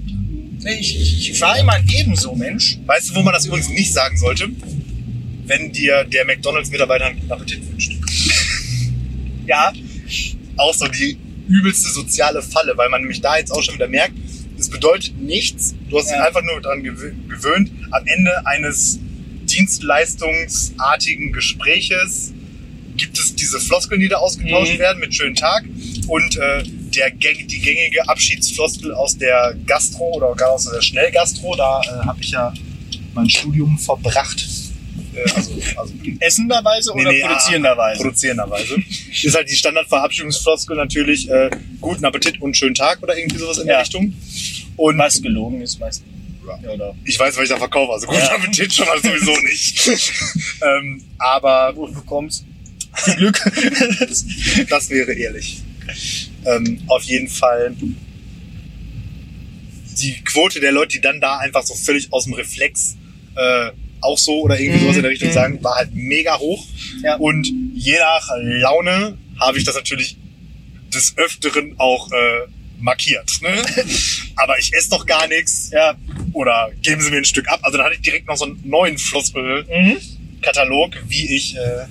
Nee, 0.61 0.75
ich, 0.75 1.01
ich, 1.01 1.31
ich 1.31 1.41
war 1.41 1.59
immer 1.59 1.73
ein 1.73 1.89
ebenso 1.93 2.35
Mensch. 2.37 2.79
Weißt 2.87 3.11
du, 3.11 3.15
wo 3.17 3.23
man 3.23 3.33
das 3.33 3.47
übrigens 3.47 3.69
nicht 3.71 3.93
sagen 3.93 4.17
sollte? 4.17 4.49
Wenn 5.47 5.73
dir 5.73 6.05
der 6.05 6.25
McDonalds-Mitarbeiter 6.25 7.07
einen 7.07 7.31
Appetit 7.31 7.67
wünscht. 7.69 7.93
Ja, 9.47 9.73
Auch 10.57 10.75
so 10.75 10.87
die 10.89 11.19
übelste 11.49 11.91
soziale 11.91 12.43
Falle, 12.43 12.73
weil 12.77 12.89
man 12.89 13.03
nämlich 13.03 13.21
da 13.21 13.37
jetzt 13.39 13.51
auch 13.53 13.63
schon 13.63 13.75
wieder 13.75 13.89
merkt, 13.89 14.15
es 14.59 14.69
bedeutet 14.71 15.17
nichts. 15.21 15.75
Du 15.91 15.99
hast 15.99 16.07
dich 16.09 16.17
Ja. 16.17 16.25
einfach 16.25 16.43
nur 16.43 16.61
daran 16.61 16.83
gewö- 16.83 17.13
gewöhnt, 17.29 17.71
am 17.91 18.03
Ende 18.07 18.47
eines 18.47 18.99
dienstleistungsartigen 19.45 21.33
Gespräches 21.33 22.33
gibt 22.97 23.19
es 23.19 23.35
diese 23.35 23.61
Floskeln, 23.61 24.01
die 24.01 24.09
da 24.09 24.17
ausgetauscht 24.17 24.75
Mhm. 24.75 24.79
werden 24.79 25.01
mit 25.01 25.15
schönen 25.15 25.35
Tag 25.35 25.65
und 26.09 26.37
äh, 26.37 26.63
der, 26.65 27.11
die 27.11 27.61
gängige 27.61 28.09
Abschiedsfloskel 28.09 28.95
aus 28.95 29.19
der 29.19 29.55
Gastro 29.67 30.15
oder 30.17 30.35
gar 30.35 30.53
aus 30.53 30.65
der 30.71 30.81
Schnellgastro, 30.81 31.55
da 31.57 31.81
äh, 31.83 32.07
habe 32.07 32.19
ich 32.23 32.31
ja 32.31 32.55
mein 33.15 33.29
Studium 33.29 33.79
verbracht. 33.79 34.47
Äh, 35.17 35.31
also, 35.35 35.53
also 35.77 35.95
essenderweise 36.21 36.93
Nee, 36.95 37.01
oder 37.03 37.11
nee, 37.13 37.23
ah, 37.23 37.29
produzierenderweise? 37.29 38.03
produzierenderweise. 38.03 38.77
Ist 39.23 39.35
halt 39.35 39.49
die 39.51 39.57
Standardverabschiedungsfloskel 39.57 40.77
natürlich 40.77 41.29
äh, 41.31 41.51
guten 41.81 42.05
Appetit 42.05 42.41
und 42.41 42.57
schönen 42.57 42.75
Tag 42.75 43.03
oder 43.03 43.17
irgendwie 43.17 43.39
sowas 43.39 43.59
in 43.59 43.67
Ja. 43.67 43.75
der 43.75 43.83
Richtung. 43.83 44.15
Und 44.77 44.99
Was 44.99 45.21
gelogen 45.23 45.61
ist 45.63 45.81
meist. 45.81 46.03
Ja. 46.47 46.59
Ja, 46.63 46.71
oder? 46.71 46.95
ich 47.05 47.19
weiß, 47.19 47.37
was 47.37 47.43
ich 47.45 47.49
da 47.49 47.57
verkaufe, 47.57 47.93
also 47.93 48.07
guten 48.07 48.21
Ja. 48.21 48.35
Appetit 48.37 48.73
schon 48.73 48.87
mal 48.87 49.01
sowieso 49.03 49.37
nicht. 49.43 49.89
ähm, 50.63 51.03
aber 51.19 51.73
Wo 51.75 51.87
du 51.87 51.95
bekommst. 51.95 52.45
Viel 52.95 53.15
Glück. 53.17 53.43
das 54.71 54.91
wäre 54.91 55.13
ehrlich. 55.13 55.61
Ähm, 56.45 56.81
auf 56.89 57.03
jeden 57.05 57.29
Fall 57.29 57.75
die 60.01 60.23
Quote 60.25 60.61
der 60.61 60.73
Leute, 60.73 60.97
die 60.97 61.01
dann 61.01 61.21
da 61.21 61.39
einfach 61.39 61.63
so 61.63 61.75
völlig 61.75 62.13
aus 62.13 62.25
dem 62.25 62.35
Reflex 62.35 62.97
äh, 63.35 63.71
auch 64.07 64.19
so 64.19 64.41
oder 64.43 64.59
irgendwie 64.59 64.81
sowas 64.81 64.97
in 64.97 65.03
der 65.03 65.11
Richtung 65.11 65.29
Mhm. 65.29 65.35
sagen, 65.35 65.63
war 65.65 65.75
halt 65.77 65.91
mega 65.95 66.39
hoch. 66.39 66.65
Ja. 67.03 67.17
Und 67.17 67.47
je 67.75 67.99
nach 67.99 68.29
Laune 68.41 69.19
habe 69.41 69.59
ich 69.59 69.65
das 69.65 69.75
natürlich 69.75 70.17
des 70.95 71.15
Öfteren 71.19 71.75
auch 71.79 72.11
äh, 72.13 72.47
markiert. 72.79 73.31
Ne? 73.43 73.51
Aber 74.37 74.59
ich 74.59 74.73
esse 74.75 74.91
doch 74.91 75.05
gar 75.07 75.27
nichts. 75.29 75.71
ja. 75.73 75.95
Oder 76.33 76.71
geben 76.83 77.01
Sie 77.03 77.11
mir 77.11 77.19
ein 77.19 77.25
Stück 77.25 77.49
ab. 77.49 77.61
Also 77.63 77.77
dann 77.79 77.87
hatte 77.87 77.97
ich 77.97 78.03
direkt 78.03 78.27
noch 78.29 78.37
so 78.37 78.45
einen 78.47 78.61
neuen 78.65 78.97
Floskelkatalog, 78.99 80.95
Mhm. 80.95 81.11
wie 81.11 81.35
ich 81.37 81.57
äh, 81.57 81.87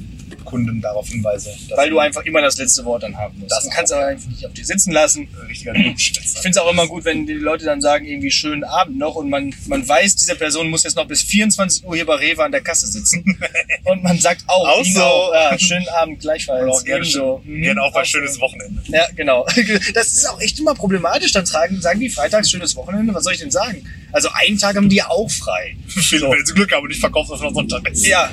Kunden 0.55 0.81
darauf 0.81 1.07
hinweise. 1.09 1.49
Weil 1.75 1.89
du 1.89 1.99
einfach 1.99 2.23
immer 2.23 2.41
das 2.41 2.57
letzte 2.57 2.85
Wort 2.85 3.03
dann 3.03 3.15
haben 3.17 3.37
musst. 3.39 3.51
Das 3.51 3.69
kannst 3.69 3.91
du 3.91 3.95
auch. 3.95 3.99
aber 3.99 4.07
einfach 4.09 4.29
nicht 4.29 4.45
auf 4.45 4.53
dir 4.53 4.65
sitzen 4.65 4.91
lassen. 4.91 5.27
ein 5.39 5.47
richtiger 5.47 5.75
Ich 5.75 6.13
finde 6.13 6.49
es 6.49 6.57
auch 6.57 6.71
immer 6.71 6.87
gut, 6.87 7.05
wenn 7.05 7.25
die 7.25 7.33
Leute 7.33 7.65
dann 7.65 7.81
sagen, 7.81 8.05
irgendwie 8.05 8.31
schönen 8.31 8.63
Abend 8.63 8.97
noch 8.97 9.15
und 9.15 9.29
man, 9.29 9.53
man 9.67 9.87
weiß, 9.87 10.15
diese 10.15 10.35
Person 10.35 10.69
muss 10.69 10.83
jetzt 10.83 10.95
noch 10.95 11.07
bis 11.07 11.21
24 11.23 11.83
Uhr 11.85 11.95
hier 11.95 12.05
bei 12.05 12.15
Rewe 12.15 12.43
an 12.43 12.51
der 12.51 12.61
Kasse 12.61 12.87
sitzen. 12.87 13.23
und 13.83 14.03
man 14.03 14.19
sagt 14.19 14.43
auch, 14.47 14.67
Auch 14.67 14.85
so. 14.85 14.99
ja, 15.33 15.57
schönen 15.59 15.87
Abend 15.89 16.19
gleichfalls. 16.19 16.63
Oder 16.63 16.71
auch 16.71 16.83
gerne, 16.83 17.05
schön, 17.05 17.23
Mhm, 17.43 17.61
gerne 17.61 17.81
auch 17.81 17.93
auch 17.95 18.05
schönes 18.05 18.35
so. 18.35 18.41
Wochenende. 18.41 18.81
Ja, 18.87 19.07
genau. 19.15 19.45
Das 19.93 20.07
ist 20.07 20.29
auch 20.29 20.39
echt 20.41 20.59
immer 20.59 20.73
problematisch. 20.73 21.31
Dann 21.31 21.45
tragen, 21.45 21.81
sagen 21.81 21.99
die 21.99 22.09
freitags 22.09 22.49
schönes 22.49 22.75
Wochenende. 22.75 23.13
Was 23.13 23.23
soll 23.23 23.33
ich 23.33 23.39
denn 23.39 23.51
sagen? 23.51 23.85
Also 24.11 24.29
einen 24.33 24.57
Tag 24.57 24.75
haben 24.75 24.89
die 24.89 25.01
auch 25.03 25.29
frei. 25.29 25.75
Wenn 25.95 26.45
sie 26.45 26.53
Glück 26.53 26.71
haben 26.71 26.83
und 26.83 26.91
ich 26.91 26.99
verkaufe 26.99 27.31
das 27.33 27.41
noch 27.41 27.53
Sonntag. 27.53 27.81
Ja, 27.95 28.31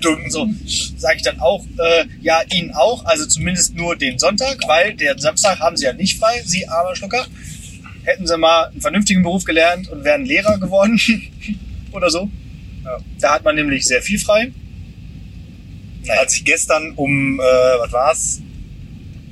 Dumm. 0.00 0.28
so 0.30 0.48
sage 0.96 1.16
ich 1.18 1.22
dann 1.22 1.38
auch, 1.40 1.64
äh, 1.78 2.04
ja, 2.20 2.40
ihnen 2.52 2.72
auch, 2.74 3.04
also 3.04 3.26
zumindest 3.26 3.74
nur 3.74 3.94
den 3.96 4.18
Sonntag, 4.18 4.58
weil 4.66 4.94
der 4.94 5.18
Samstag 5.18 5.60
haben 5.60 5.76
sie 5.76 5.84
ja 5.84 5.92
nicht 5.92 6.18
frei, 6.18 6.42
sie 6.44 6.66
armer 6.68 6.96
Schlucker. 6.96 7.26
Hätten 8.04 8.26
sie 8.26 8.36
mal 8.38 8.64
einen 8.66 8.80
vernünftigen 8.80 9.22
Beruf 9.22 9.44
gelernt 9.44 9.88
und 9.88 10.04
wären 10.04 10.24
Lehrer 10.24 10.58
geworden 10.58 11.00
oder 11.92 12.10
so. 12.10 12.28
Ja. 12.84 12.98
Da 13.20 13.34
hat 13.34 13.44
man 13.44 13.54
nämlich 13.56 13.84
sehr 13.84 14.02
viel 14.02 14.18
frei. 14.18 14.52
Naja, 16.04 16.20
Als 16.20 16.34
ich 16.36 16.44
gestern 16.44 16.92
um, 16.96 17.40
äh, 17.40 17.42
was 17.42 17.92
war's, 17.92 18.40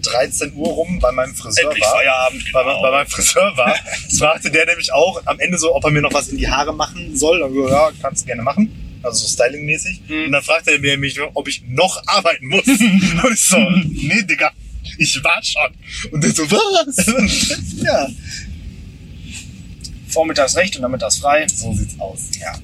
13 0.02 0.52
Uhr 0.54 0.68
rum 0.68 0.99
bei 1.00 1.12
meinem 1.12 1.34
Friseur 1.34 1.64
endlich 1.64 1.84
war, 1.84 1.92
Feierabend. 1.96 2.52
bei, 2.52 2.62
Genau. 2.62 2.82
bei 2.82 2.90
meinem 2.90 3.06
Friseur 3.06 3.52
war, 3.56 3.75
fragte 4.18 4.50
der 4.50 4.66
nämlich 4.66 4.92
auch 4.92 5.23
am 5.25 5.38
Ende 5.40 5.56
so, 5.56 5.75
ob 5.75 5.84
er 5.84 5.90
mir 5.90 6.02
noch 6.02 6.12
was 6.12 6.28
in 6.28 6.37
die 6.37 6.49
Haare 6.49 6.75
machen 6.75 7.16
soll. 7.16 7.40
Und 7.42 7.54
so, 7.54 7.68
ja, 7.68 7.90
kannst 8.02 8.23
du 8.23 8.26
gerne 8.26 8.42
machen. 8.42 8.70
Also 9.04 9.26
so 9.26 9.28
stylingmäßig. 9.28 10.00
Mhm. 10.08 10.25
Und 10.25 10.32
dann 10.32 10.42
fragte 10.42 10.70
er 10.73 10.96
mich, 10.99 11.20
ob 11.20 11.49
ich 11.49 11.62
noch 11.68 12.02
arbeiten 12.06 12.46
muss. 12.49 12.66
Und 12.68 13.32
ich 13.32 13.40
so, 13.40 13.58
nee, 13.58 14.23
Digga, 14.23 14.50
ich 14.99 15.23
war 15.23 15.42
schon. 15.42 16.11
Und 16.12 16.25
der 16.25 16.30
so, 16.30 16.50
was? 16.50 17.76
ja. 17.76 18.08
Vormittags 20.08 20.56
recht 20.56 20.76
und 20.76 20.82
nachmittags 20.82 21.18
frei. 21.18 21.46
so 21.49 21.73
sieht's 21.75 21.99
aus. 21.99 22.30
Ja. 22.40 22.54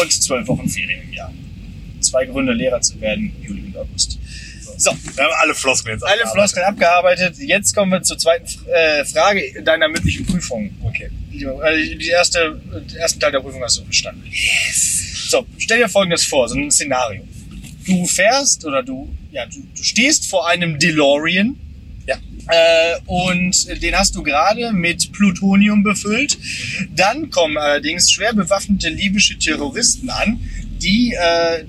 Und 0.00 0.12
zwölf 0.12 0.46
Wochen 0.48 0.68
Ferien 0.68 1.02
im 1.02 1.12
Jahr. 1.12 1.32
Zwei 2.00 2.26
Gründe, 2.26 2.52
Lehrer 2.52 2.80
zu 2.80 3.00
werden, 3.00 3.32
Juli 3.42 3.62
und 3.62 3.76
August. 3.76 4.18
So, 4.84 4.90
Wir 5.14 5.22
haben 5.24 5.32
alle 5.40 5.54
Floskeln 5.54 5.94
jetzt 5.94 6.02
alle 6.02 6.12
abgearbeitet. 6.24 6.32
Floskeln 6.34 6.66
abgearbeitet. 6.66 7.34
Jetzt 7.38 7.72
kommen 7.72 7.92
wir 7.92 8.02
zur 8.02 8.18
zweiten 8.18 8.46
äh, 8.68 9.04
Frage 9.04 9.62
deiner 9.62 9.86
mündlichen 9.88 10.26
Prüfung. 10.26 10.74
Okay. 10.82 11.08
Lieber- 11.30 11.62
äh, 11.70 11.94
Die 11.96 12.08
erste, 12.08 12.60
den 12.90 12.96
ersten 12.96 13.20
Teil 13.20 13.30
der 13.30 13.38
Prüfung 13.40 13.62
hast 13.62 13.78
du 13.78 13.84
bestanden. 13.84 14.24
So, 15.28 15.46
stell 15.58 15.78
dir 15.78 15.88
folgendes 15.88 16.24
vor, 16.24 16.48
so 16.48 16.56
ein 16.56 16.68
Szenario. 16.72 17.22
Du 17.86 18.06
fährst 18.06 18.64
oder 18.64 18.82
du, 18.82 19.08
ja, 19.30 19.46
du, 19.46 19.60
du 19.76 19.82
stehst 19.84 20.26
vor 20.28 20.48
einem 20.48 20.78
DeLorean 20.80 21.54
Ja. 22.08 22.16
äh, 22.48 22.96
und 23.06 23.80
den 23.82 23.94
hast 23.96 24.16
du 24.16 24.24
gerade 24.24 24.72
mit 24.72 25.12
Plutonium 25.12 25.84
befüllt. 25.84 26.36
Dann 26.96 27.30
kommen 27.30 27.56
allerdings 27.56 28.10
schwer 28.10 28.32
bewaffnete 28.32 28.88
libysche 28.88 29.38
Terroristen 29.38 30.10
an, 30.10 30.40
die 30.82 31.12
äh, 31.14 31.64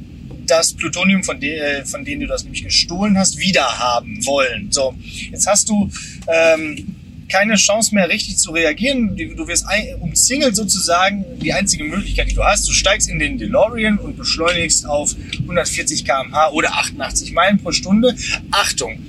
das 0.47 0.73
Plutonium, 0.73 1.23
von, 1.23 1.39
de 1.39 1.57
äh, 1.57 1.85
von 1.85 2.03
denen 2.05 2.21
du 2.21 2.27
das 2.27 2.43
nämlich 2.43 2.63
gestohlen 2.63 3.17
hast, 3.17 3.38
wiederhaben 3.38 4.25
wollen. 4.25 4.71
So, 4.71 4.95
jetzt 5.31 5.47
hast 5.47 5.69
du 5.69 5.89
ähm, 6.27 6.95
keine 7.33 7.55
Chance 7.55 7.95
mehr 7.95 8.09
richtig 8.09 8.38
zu 8.38 8.51
reagieren. 8.51 9.15
Du 9.15 9.47
wirst 9.47 9.65
ein, 9.67 9.95
umzingelt 10.00 10.55
sozusagen. 10.55 11.25
Die 11.39 11.51
einzige 11.51 11.83
Möglichkeit, 11.83 12.29
die 12.29 12.35
du 12.35 12.43
hast, 12.43 12.67
du 12.67 12.73
steigst 12.73 13.09
in 13.09 13.17
den 13.17 13.38
DeLorean 13.38 13.97
und 13.97 14.17
beschleunigst 14.17 14.85
auf 14.85 15.15
140 15.41 16.05
km/h 16.05 16.51
oder 16.51 16.75
88 16.75 17.33
Meilen 17.33 17.57
pro 17.57 17.71
Stunde. 17.71 18.15
Achtung! 18.51 19.00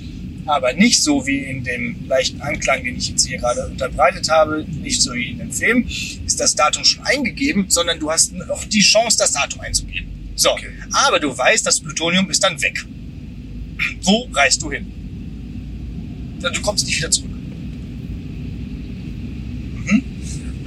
Aber 0.47 0.73
nicht 0.73 1.03
so 1.03 1.25
wie 1.25 1.39
in 1.39 1.63
dem 1.63 2.07
leichten 2.07 2.41
Anklang, 2.41 2.83
den 2.83 2.97
ich 2.97 3.09
jetzt 3.09 3.27
hier 3.27 3.39
gerade 3.39 3.67
unterbreitet 3.67 4.29
habe, 4.29 4.65
nicht 4.81 5.01
so 5.01 5.13
wie 5.13 5.31
in 5.31 5.39
dem 5.39 5.51
Film, 5.51 5.87
ist 6.25 6.39
das 6.39 6.55
Datum 6.55 6.83
schon 6.83 7.03
eingegeben, 7.03 7.65
sondern 7.67 7.99
du 7.99 8.11
hast 8.11 8.31
noch 8.31 8.63
die 8.65 8.81
Chance, 8.81 9.17
das 9.17 9.31
Datum 9.31 9.61
einzugeben. 9.61 10.24
So, 10.35 10.51
Okay. 10.51 10.67
aber 10.91 11.19
du 11.19 11.35
weißt, 11.37 11.65
das 11.65 11.79
Plutonium 11.79 12.29
ist 12.29 12.43
dann 12.43 12.61
weg. 12.61 12.83
Wo 14.03 14.27
reist 14.33 14.61
du 14.61 14.71
hin? 14.71 14.91
Du 16.39 16.61
kommst 16.61 16.85
nicht 16.85 16.97
wieder 16.97 17.09
zurück. 17.11 17.31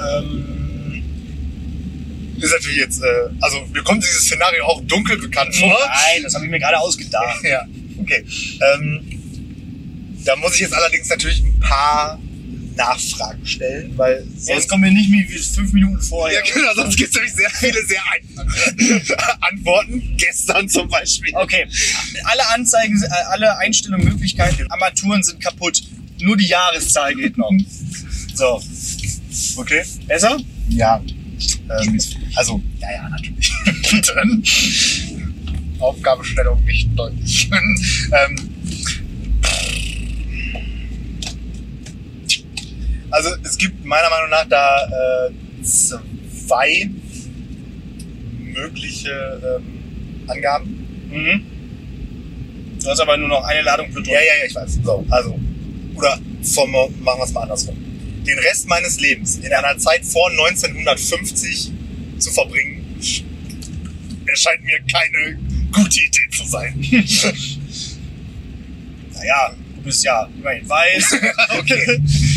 Ähm, 0.01 1.03
ist 2.41 2.53
natürlich 2.53 2.79
jetzt, 2.79 3.03
äh, 3.03 3.07
also 3.41 3.59
mir 3.73 3.83
kommt 3.83 4.03
dieses 4.05 4.23
Szenario 4.25 4.65
auch 4.65 4.81
dunkel 4.83 5.19
bekannt 5.19 5.55
vor. 5.57 5.69
Nein, 5.69 6.23
das 6.23 6.35
habe 6.35 6.45
ich 6.45 6.51
mir 6.51 6.59
gerade 6.61 6.79
ausgedacht. 6.79 7.41
Ja, 7.45 7.63
okay. 8.01 8.25
Ähm, 8.75 9.01
da 10.25 10.37
muss 10.37 10.55
ich 10.55 10.61
jetzt 10.61 10.75
allerdings 10.75 11.09
natürlich 11.09 11.43
ein 11.43 11.59
paar 11.61 12.21
Nachfragen 12.79 13.45
stellen, 13.45 13.93
weil 13.97 14.25
sonst, 14.39 14.69
kommen 14.69 14.85
wir 14.85 14.91
nicht 14.93 15.11
mehr 15.11 15.25
wie 15.29 15.39
fünf 15.39 15.73
Minuten 15.73 16.01
vorher. 16.01 16.39
ja, 16.39 16.53
genau, 16.55 16.75
sonst 16.75 16.97
gibt 16.97 17.11
es 17.11 17.15
nämlich 17.17 17.35
sehr 17.35 17.51
viele 17.51 17.85
sehr 17.87 18.01
einfache 18.13 19.37
Antworten. 19.41 20.15
Gestern 20.17 20.69
zum 20.69 20.89
Beispiel. 20.89 21.35
Okay, 21.35 21.67
alle 22.25 22.49
Anzeigen, 22.55 23.03
äh, 23.03 23.09
alle 23.31 23.59
Einstellungen, 23.59 24.09
Möglichkeiten, 24.09 24.71
Armaturen 24.71 25.23
sind 25.23 25.43
kaputt. 25.43 25.83
Nur 26.21 26.37
die 26.37 26.47
Jahreszahl 26.47 27.15
geht 27.15 27.37
noch. 27.37 27.53
So, 28.35 28.63
Okay. 29.57 29.83
besser? 30.07 30.39
Ja. 30.71 31.01
Ähm, 31.71 31.99
also, 32.35 32.63
ja, 32.81 32.93
ja, 32.93 33.09
natürlich. 33.09 33.53
Dann 34.15 34.43
Aufgabenstellung 35.79 36.65
nicht 36.65 36.89
deutlich. 36.97 37.49
ähm, 37.53 38.55
also, 43.11 43.31
es 43.45 43.57
gibt 43.59 43.85
meiner 43.85 44.11
Meinung 44.11 44.31
nach 44.31 44.47
da 44.49 44.87
äh, 44.87 45.31
zwei 45.63 46.91
mögliche 48.39 49.61
ähm, 49.61 50.29
Angaben. 50.29 50.87
Mhm. 51.11 51.45
Du 52.83 52.89
hast 52.89 53.01
aber 53.01 53.17
nur 53.17 53.29
noch 53.29 53.43
eine 53.45 53.63
Ladung 53.63 53.87
Ja, 53.87 53.93
Plutonium. 53.93 54.23
ja, 54.23 54.35
ja, 54.41 54.47
ich 54.47 54.55
weiß. 54.55 54.79
So, 54.85 55.05
also, 55.11 55.39
oder 55.95 56.19
vom, 56.43 56.71
machen 56.71 57.19
wir 57.21 57.25
es 57.25 57.33
mal 57.33 57.43
andersrum. 57.43 57.77
Den 58.25 58.39
Rest 58.39 58.69
meines 58.69 59.01
Lebens 59.01 59.37
in 59.39 59.53
einer 59.53 59.77
Zeit 59.79 60.05
vor 60.05 60.31
1950 60.31 61.73
zu 62.19 62.31
verbringen, 62.31 62.85
erscheint 64.27 64.63
mir 64.65 64.79
keine 64.93 65.39
gute 65.73 65.99
Idee 66.01 66.29
zu 66.31 66.45
sein. 66.47 66.75
Naja, 69.15 69.53
du 69.75 69.83
bist 69.83 70.05
ja 70.05 70.29
immerhin 70.39 70.69
weiß. 70.69 71.17
okay. 71.59 72.01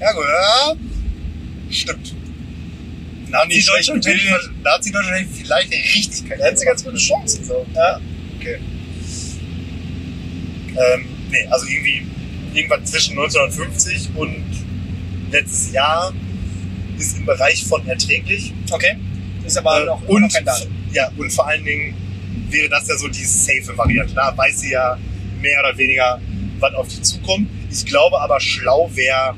ja, 0.00 0.12
gut, 0.12 0.24
ja. 0.28 0.74
Stimmt. 1.70 2.14
Nazi-Deutschland 3.28 4.04
hätte 4.06 4.18
hätte 4.18 5.28
ich 5.32 5.40
vielleicht 5.46 5.72
richtig 5.72 6.28
keine 6.28 6.42
Da 6.42 6.48
hat 6.48 6.58
sie 6.58 6.66
ganz 6.66 6.84
gute 6.84 6.96
Chancen. 6.98 7.44
So. 7.44 7.66
Ja. 7.74 8.00
Okay. 8.38 8.58
Ähm, 10.68 11.04
nee, 11.30 11.46
also 11.50 11.66
irgendwie 11.66 12.06
irgendwann 12.54 12.84
zwischen 12.84 13.12
1950 13.18 14.10
und 14.16 14.44
letztes 15.30 15.72
Jahr 15.72 16.12
ist 16.98 17.16
im 17.16 17.24
Bereich 17.24 17.64
von 17.64 17.86
erträglich. 17.86 18.52
Okay. 18.70 18.96
Ist 19.46 19.56
aber 19.56 19.82
Äh, 19.82 19.86
noch, 19.86 20.02
und, 20.08 20.22
noch 20.22 20.32
kein 20.32 20.44
Datum. 20.44 20.68
ja, 20.92 21.10
und 21.16 21.30
vor 21.32 21.46
allen 21.48 21.64
Dingen 21.64 21.94
wäre 22.50 22.68
das 22.68 22.86
ja 22.88 22.96
so 22.96 23.08
die 23.08 23.24
safe 23.24 23.76
Variante. 23.76 24.14
Da 24.14 24.36
weiß 24.36 24.60
sie 24.60 24.72
ja 24.72 24.98
mehr 25.42 25.58
oder 25.60 25.76
weniger, 25.76 26.20
was 26.60 26.72
auf 26.74 26.88
die 26.88 27.02
zukommt. 27.02 27.48
Ich 27.70 27.84
glaube 27.84 28.18
aber, 28.20 28.40
schlau 28.40 28.90
wäre 28.94 29.34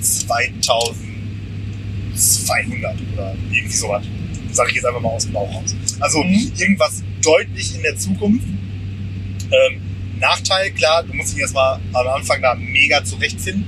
2200 0.00 2.96
oder 3.14 3.34
irgendwie 3.50 3.76
sowas. 3.76 4.04
Sage 4.52 4.70
ich 4.70 4.76
jetzt 4.76 4.86
einfach 4.86 5.00
mal 5.00 5.08
aus 5.10 5.24
dem 5.24 5.32
Bauch 5.32 5.52
raus. 5.54 5.74
Also 6.00 6.22
Mhm. 6.22 6.52
irgendwas 6.58 7.02
deutlich 7.22 7.74
in 7.74 7.82
der 7.82 7.96
Zukunft. 7.96 8.46
Ähm, 8.46 9.80
Nachteil, 10.18 10.70
klar, 10.72 11.02
du 11.02 11.14
musst 11.14 11.32
dich 11.34 11.40
erstmal 11.40 11.80
am 11.92 12.06
Anfang 12.08 12.40
da 12.42 12.54
mega 12.54 13.02
zurechtfinden, 13.04 13.64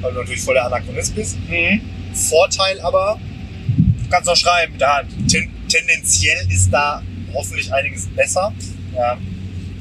weil 0.00 0.12
du 0.12 0.20
natürlich 0.20 0.42
voll 0.42 0.54
der 0.54 0.66
Anachronist 0.66 1.14
bist. 1.14 1.36
Mhm. 1.48 1.80
Vorteil 2.14 2.80
aber, 2.80 3.18
Du 3.76 4.08
kannst 4.10 4.28
auch 4.28 4.36
schreiben 4.36 4.72
mit 4.72 4.80
der 4.80 4.96
Hand. 4.98 5.08
ten 5.28 5.50
tendenziell 5.68 6.46
ist 6.48 6.70
da 6.70 7.02
hoffentlich 7.34 7.72
einiges 7.74 8.06
besser. 8.06 8.52
Ja. 8.94 9.18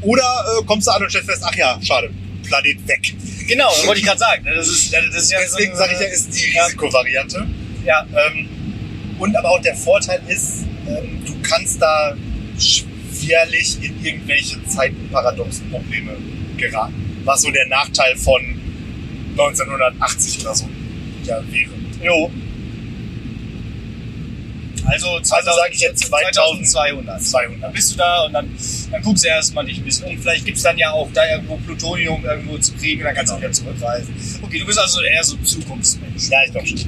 Oder 0.06 0.24
äh, 0.60 0.64
kommst 0.66 0.88
du 0.88 0.92
an 0.92 1.04
und 1.04 1.10
stellst 1.10 1.30
fest, 1.30 1.44
ach 1.46 1.56
ja, 1.56 1.80
schade, 1.82 2.10
Planet 2.44 2.88
weg. 2.88 3.16
Genau, 3.48 3.70
das 3.70 3.86
wollte 3.88 4.00
ich 4.00 4.06
gerade 4.06 4.20
sagen. 4.20 4.46
Das 4.46 4.68
ist, 4.68 4.94
das 4.94 5.06
ist 5.16 5.32
ja 5.32 5.40
Deswegen 5.40 5.72
so, 5.74 5.78
sage 5.80 5.94
ich 5.94 6.00
ja, 6.00 6.06
ist 6.08 6.30
die 6.36 6.54
Ja. 6.54 6.66
Risikovariante. 6.66 7.48
Ja, 7.86 8.06
Ähm, 8.28 8.50
und 9.20 9.36
aber 9.36 9.50
auch 9.52 9.62
der 9.62 9.76
Vorteil 9.76 10.22
ist, 10.28 10.64
ähm, 10.88 11.24
du 11.26 11.34
kannst 11.42 11.82
da 11.82 12.16
schwerlich 12.58 13.78
in 13.82 14.04
irgendwelche 14.04 14.64
Zeitenparadoxen-Probleme 14.66 16.18
geraten. 16.58 17.22
Was 17.24 17.42
so 17.42 17.52
der 17.52 17.68
Nachteil 17.68 18.16
von 18.18 18.42
1980 19.32 20.42
oder 20.42 20.56
so 20.56 20.70
ja, 21.26 21.40
wäre. 21.52 21.72
jo. 22.04 22.32
Also, 24.88 25.20
2000, 25.20 25.32
Also 25.48 25.60
sage 25.60 25.74
ich 25.74 25.80
jetzt 25.82 26.06
2000 26.06 26.68
2200. 26.68 27.08
Dann 27.16 27.20
200. 27.22 27.74
bist 27.74 27.92
du 27.94 27.98
da 27.98 28.24
und 28.26 28.34
dann, 28.34 28.50
dann 28.92 29.02
guckst 29.02 29.24
du 29.24 29.28
erstmal 29.30 29.66
dich 29.66 29.78
ein 29.80 29.84
bisschen 29.84 30.06
um. 30.06 30.18
Vielleicht 30.20 30.46
gibt's 30.46 30.62
dann 30.64 30.78
ja 30.78 30.92
auch 30.92 31.10
da 31.14 31.22
irgendwo 31.30 31.58
Plutonium 31.58 32.24
irgendwo 32.24 32.58
zu 32.58 32.74
kriegen, 32.74 33.04
dann 33.04 33.16
kannst 33.16 33.32
Genau. 33.32 33.42
du 33.42 33.44
wieder 33.48 33.54
zurückreisen. 33.54 34.14
Okay, 34.42 34.60
du 34.60 34.66
bist 34.66 34.78
also 34.80 35.02
eher 35.02 35.24
so 35.24 35.36
ein 35.36 35.44
Zukunftsmensch. 35.46 36.30
Ja, 36.30 36.38
ich 36.46 36.52
glaube 36.52 36.68
schon. 36.68 36.80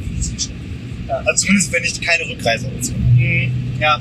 Also 1.25 1.45
zumindest 1.45 1.71
wenn 1.71 1.83
ich 1.83 2.01
keine 2.01 2.23
habe. 2.25 2.69
Mhm, 3.15 3.51
Ja. 3.79 3.99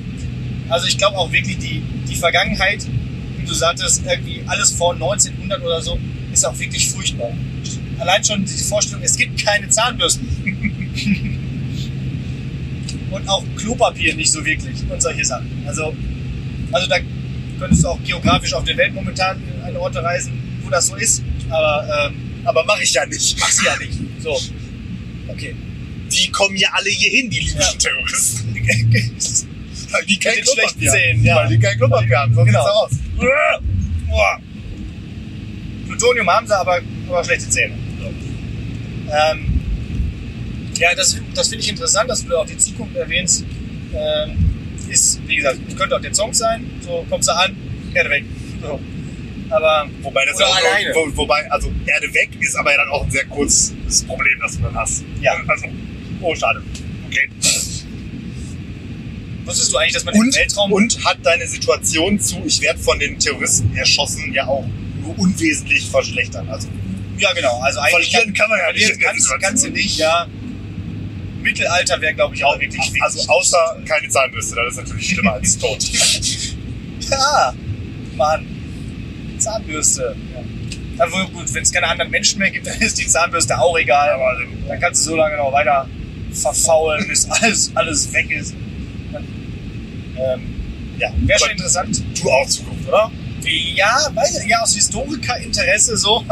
Also 0.69 0.87
ich 0.89 0.99
glaube 0.99 1.17
auch 1.17 1.31
wirklich, 1.31 1.59
die, 1.59 1.81
die 2.09 2.17
Vergangenheit, 2.17 2.85
wie 3.39 3.47
du 3.47 3.55
sagtest, 3.55 4.03
irgendwie 4.05 4.43
alles 4.47 4.73
vor 4.73 4.95
1900 4.95 5.63
oder 5.63 5.81
so, 5.81 5.99
ist 6.33 6.45
auch 6.45 6.59
wirklich 6.59 6.91
furchtbar. 6.91 7.31
Allein 7.99 8.23
schon 8.25 8.45
die 8.45 8.53
Vorstellung, 8.65 9.03
es 9.03 9.17
gibt 9.17 9.43
keine 9.43 9.69
Zahnbürsten. 9.69 10.27
Und 13.11 13.29
auch 13.29 13.45
Klopapier 13.57 14.15
nicht 14.15 14.33
so 14.33 14.45
wirklich 14.45 14.77
und 14.91 15.01
solche 15.01 15.25
Sachen. 15.25 15.49
Also, 15.67 15.95
also 16.73 16.89
da 16.89 16.97
könntest 17.59 17.85
du 17.85 17.89
auch 17.89 18.03
geografisch 18.05 18.53
auf 18.53 18.65
der 18.65 18.77
Welt 18.77 18.95
momentan 18.95 19.41
an 19.65 19.77
Orte 19.77 20.03
reisen, 20.03 20.33
wo 20.63 20.71
das 20.71 20.89
so 20.89 20.97
ist. 20.97 21.23
Aber 21.49 22.09
ähm, 22.11 22.17
Aber 22.45 22.65
mache 22.65 22.83
ich 22.83 22.93
ja 22.93 23.07
nicht. 23.07 23.39
mach's 23.39 23.63
ja 23.65 23.77
nicht. 23.79 23.99
So. 24.21 24.39
Okay. 25.29 25.55
Die 26.13 26.31
kommen 26.33 26.57
ja 26.57 26.69
alle 26.73 26.89
hier 26.91 27.11
hin, 27.11 27.31
die 27.31 27.39
libyschen 27.41 27.61
Ja. 27.61 27.73
Terroristen. 27.79 28.55
Weil 29.93 30.05
die 30.07 30.19
kein 30.19 30.35
Klopapier 30.41 30.91
haben. 30.93 31.25
Ja. 31.25 31.37
Weil 31.37 31.49
die 31.49 31.59
kein 31.59 31.77
Klopapier 31.77 32.19
haben. 32.19 32.35
So 32.35 32.45
Genau. 32.45 32.65
sieht's 32.65 32.75
aus. 32.75 34.41
Plutonium 35.87 36.29
haben 36.29 36.47
sie, 36.47 36.57
aber, 36.59 36.81
aber 37.09 37.25
schlechte 37.25 37.49
Zähne. 37.49 37.75
So. 38.01 38.07
Ähm, 39.13 39.56
ja, 40.79 40.95
das, 40.95 41.17
das 41.35 41.49
finde 41.49 41.63
ich 41.65 41.71
interessant, 41.71 42.11
dass 42.11 42.25
du 42.25 42.37
auch 42.37 42.47
die 42.47 42.59
Zukunft 42.59 42.97
erwähnst. 42.97 43.45
Ähm, 43.95 44.57
ist, 44.89 45.21
wie 45.27 45.37
gesagt, 45.37 45.59
könnte 45.77 45.97
auch 45.97 46.01
der 46.01 46.15
Song 46.15 46.33
sein. 46.33 46.71
So 46.81 47.05
kommst 47.09 47.29
du 47.29 47.33
an, 47.33 47.57
Erde 47.95 48.11
weg. 48.11 48.25
So. 48.61 48.81
Aber 49.51 49.89
Wobei 50.03 50.25
das 50.27 50.39
ja 50.39 50.47
auch 50.47 50.57
alleine. 50.57 50.93
Wo, 50.95 51.17
wobei, 51.17 51.51
also 51.51 51.73
Erde 51.87 52.13
weg 52.15 52.31
ist 52.41 52.57
aber 52.57 52.73
ja 52.73 52.79
dann 52.79 52.89
auch 52.89 53.05
ein 53.05 53.11
sehr 53.11 53.25
kurzes 53.27 54.05
Problem, 54.07 54.39
das 54.41 54.57
du 54.57 54.63
dann 54.63 54.75
hast. 54.75 55.05
Ja. 55.21 55.37
Also, 55.47 55.67
oh, 56.21 56.35
schade. 56.35 56.63
Okay. 57.07 57.29
wusstest 59.45 59.73
du 59.73 59.77
eigentlich, 59.77 59.95
dass 59.95 60.05
man 60.05 60.15
im 60.15 60.21
Und, 60.21 60.37
Weltraum 60.37 60.73
und 60.73 61.05
hat 61.05 61.19
deine 61.23 61.47
Situation 61.47 62.19
zu, 62.19 62.43
ich 62.45 62.61
werde 62.61 62.81
von 62.81 62.99
den 62.99 63.19
Terroristen 63.19 63.75
erschossen, 63.77 64.33
ja 64.33 64.47
auch 64.47 64.67
nur 65.01 65.19
unwesentlich 65.19 65.89
verschlechtern. 65.89 66.49
Also 66.49 66.69
ja 67.19 67.33
genau, 67.33 67.61
also 67.61 67.81
eigentlich 67.81 68.11
verlieren 68.11 68.35
kann 68.35 68.51
man 68.51 68.59
ja 68.59 68.73
nicht. 68.73 68.87
verlieren 68.87 69.11
kannst, 69.11 69.41
kannst 69.41 69.65
du 69.65 69.71
nicht, 69.71 69.99
ja. 69.99 70.27
Mittelalter 71.47 72.01
wäre, 72.01 72.15
glaube 72.15 72.35
ich, 72.35 72.45
auch 72.45 72.59
wirklich 72.59 72.81
wichtig. 72.81 73.03
Also 73.03 73.29
außer 73.29 73.79
keine 73.89 74.09
Zahnbürste, 74.09 74.57
das 74.57 74.73
ist 74.73 74.79
natürlich 74.79 75.11
schlimmer 75.11 75.35
als 75.35 75.57
tot. 75.59 75.83
Ja, 77.09 77.55
Mann. 78.17 78.47
Zahnbürste. 79.39 80.17
Ja. 80.35 81.05
Also 81.05 81.17
gut, 81.29 81.53
wenn 81.55 81.63
es 81.63 81.73
keine 81.73 81.87
anderen 81.87 82.11
Menschen 82.11 82.39
mehr 82.41 82.51
gibt, 82.51 82.67
dann 82.67 82.79
ist 82.81 82.99
die 82.99 83.07
Zahnbürste 83.07 83.59
auch 83.59 83.79
egal. 83.79 84.11
Aber 84.11 84.37
dann 84.67 84.81
kannst 84.81 85.07
du 85.07 85.11
so 85.11 85.17
lange 85.17 85.37
noch 85.37 85.53
weiter 85.53 85.89
verfaulen, 86.33 87.07
bis 87.07 87.31
alles, 87.31 87.71
alles 87.75 88.13
weg 88.13 88.31
ist. 88.31 88.55
Ähm, 90.19 90.41
ja, 90.99 91.13
wäre 91.27 91.39
schon 91.39 91.51
interessant. 91.51 92.03
du 92.21 92.31
auch 92.31 92.47
Zukunft, 92.49 92.89
oder? 92.89 93.11
Ja, 93.45 94.11
weiß 94.13 94.41
ich, 94.41 94.49
ja, 94.49 94.61
aus 94.63 94.75
Historikerinteresse 94.75 95.97
so 95.97 96.25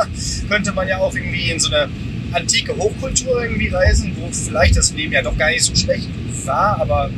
könnte 0.49 0.73
man 0.73 0.89
ja 0.89 0.99
auch 0.99 1.15
irgendwie 1.15 1.51
in 1.51 1.61
so 1.61 1.69
eine 1.73 1.89
antike 2.35 2.77
Hochkultur 2.77 3.43
irgendwie 3.43 3.69
reisen, 3.69 4.17
wo 4.19 4.29
vielleicht 4.31 4.77
das 4.77 4.93
Leben 4.93 5.13
ja 5.13 5.23
doch 5.23 5.37
gar 5.37 5.51
nicht 5.51 5.63
so 5.63 5.75
schlecht 5.75 6.09
war, 6.45 6.81
aber 6.81 7.11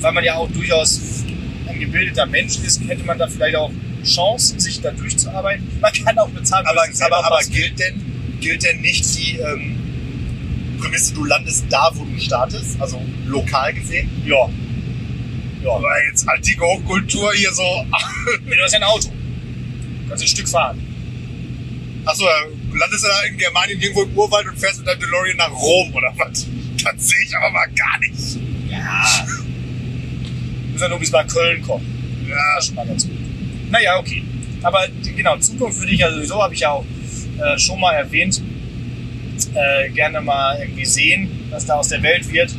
weil 0.00 0.12
man 0.12 0.24
ja 0.24 0.36
auch 0.36 0.50
durchaus 0.50 1.24
ein 1.68 1.78
gebildeter 1.78 2.26
Mensch 2.26 2.58
ist, 2.58 2.80
hätte 2.88 3.04
man 3.04 3.18
da 3.18 3.28
vielleicht 3.28 3.56
auch 3.56 3.70
Chancen, 4.04 4.58
sich 4.58 4.80
da 4.80 4.90
durchzuarbeiten. 4.90 5.64
Man 5.80 5.92
kann 5.92 6.18
auch 6.18 6.28
bezahlen. 6.28 6.66
Aber, 6.66 6.82
aber, 6.82 7.24
aber 7.24 7.38
gilt, 7.44 7.78
denn, 7.78 8.38
gilt 8.40 8.64
denn 8.64 8.80
nicht 8.80 9.04
die 9.16 9.38
ähm, 9.38 9.76
Prämisse, 10.80 11.14
du 11.14 11.24
landest 11.24 11.66
da, 11.70 11.90
wo 11.94 12.04
du 12.04 12.20
startest? 12.20 12.80
Also 12.80 13.00
lokal 13.26 13.72
gesehen? 13.74 14.10
ja. 14.26 14.48
Ja, 15.62 15.70
Aber 15.74 15.88
jetzt 16.10 16.28
antike 16.28 16.60
Hochkultur 16.60 17.32
hier 17.34 17.52
so. 17.52 17.62
du 17.62 18.62
hast 18.64 18.72
ja 18.72 18.78
ein 18.80 18.84
Auto. 18.84 19.08
Du 19.08 20.08
kannst 20.08 20.24
ein 20.24 20.28
Stück 20.28 20.48
fahren. 20.48 20.76
Achso, 22.04 22.24
du 22.72 22.78
landest 22.78 23.04
da 23.04 23.22
in 23.28 23.36
Germanien 23.38 23.80
irgendwo 23.80 24.02
im 24.02 24.16
Urwald 24.16 24.48
und 24.48 24.58
fährst 24.58 24.78
mit 24.78 24.86
deinem 24.88 25.00
DeLorean 25.00 25.36
nach 25.36 25.50
Rom 25.52 25.92
oder 25.94 26.12
was? 26.16 26.46
Das 26.82 27.08
sehe 27.08 27.22
ich 27.24 27.36
aber 27.36 27.50
mal 27.50 27.66
gar 27.76 27.98
nicht. 28.00 28.38
Ja. 28.70 29.26
Du 30.64 30.68
musst 30.72 30.82
ja 30.82 30.88
nur 30.88 30.98
bis 30.98 31.10
nach 31.12 31.26
Köln 31.26 31.62
kommen. 31.62 31.86
Ja, 32.28 32.36
Das 32.56 32.64
ist 32.64 32.66
schon 32.68 32.76
mal 32.76 32.86
ganz 32.86 33.04
gut. 33.06 33.18
Naja, 33.70 33.98
okay. 33.98 34.22
Aber 34.62 34.86
die- 34.88 35.12
genau, 35.12 35.36
Zukunft 35.38 35.78
würde 35.80 35.92
ich 35.92 36.00
ja 36.00 36.10
sowieso, 36.12 36.42
habe 36.42 36.54
ich 36.54 36.60
ja 36.60 36.70
auch 36.70 36.84
äh, 37.38 37.58
schon 37.58 37.80
mal 37.80 37.92
erwähnt, 37.92 38.40
äh, 39.54 39.90
gerne 39.90 40.20
mal 40.20 40.58
irgendwie 40.60 40.84
sehen, 40.84 41.28
was 41.50 41.66
da 41.66 41.74
aus 41.74 41.88
der 41.88 42.02
Welt 42.02 42.30
wird. 42.32 42.54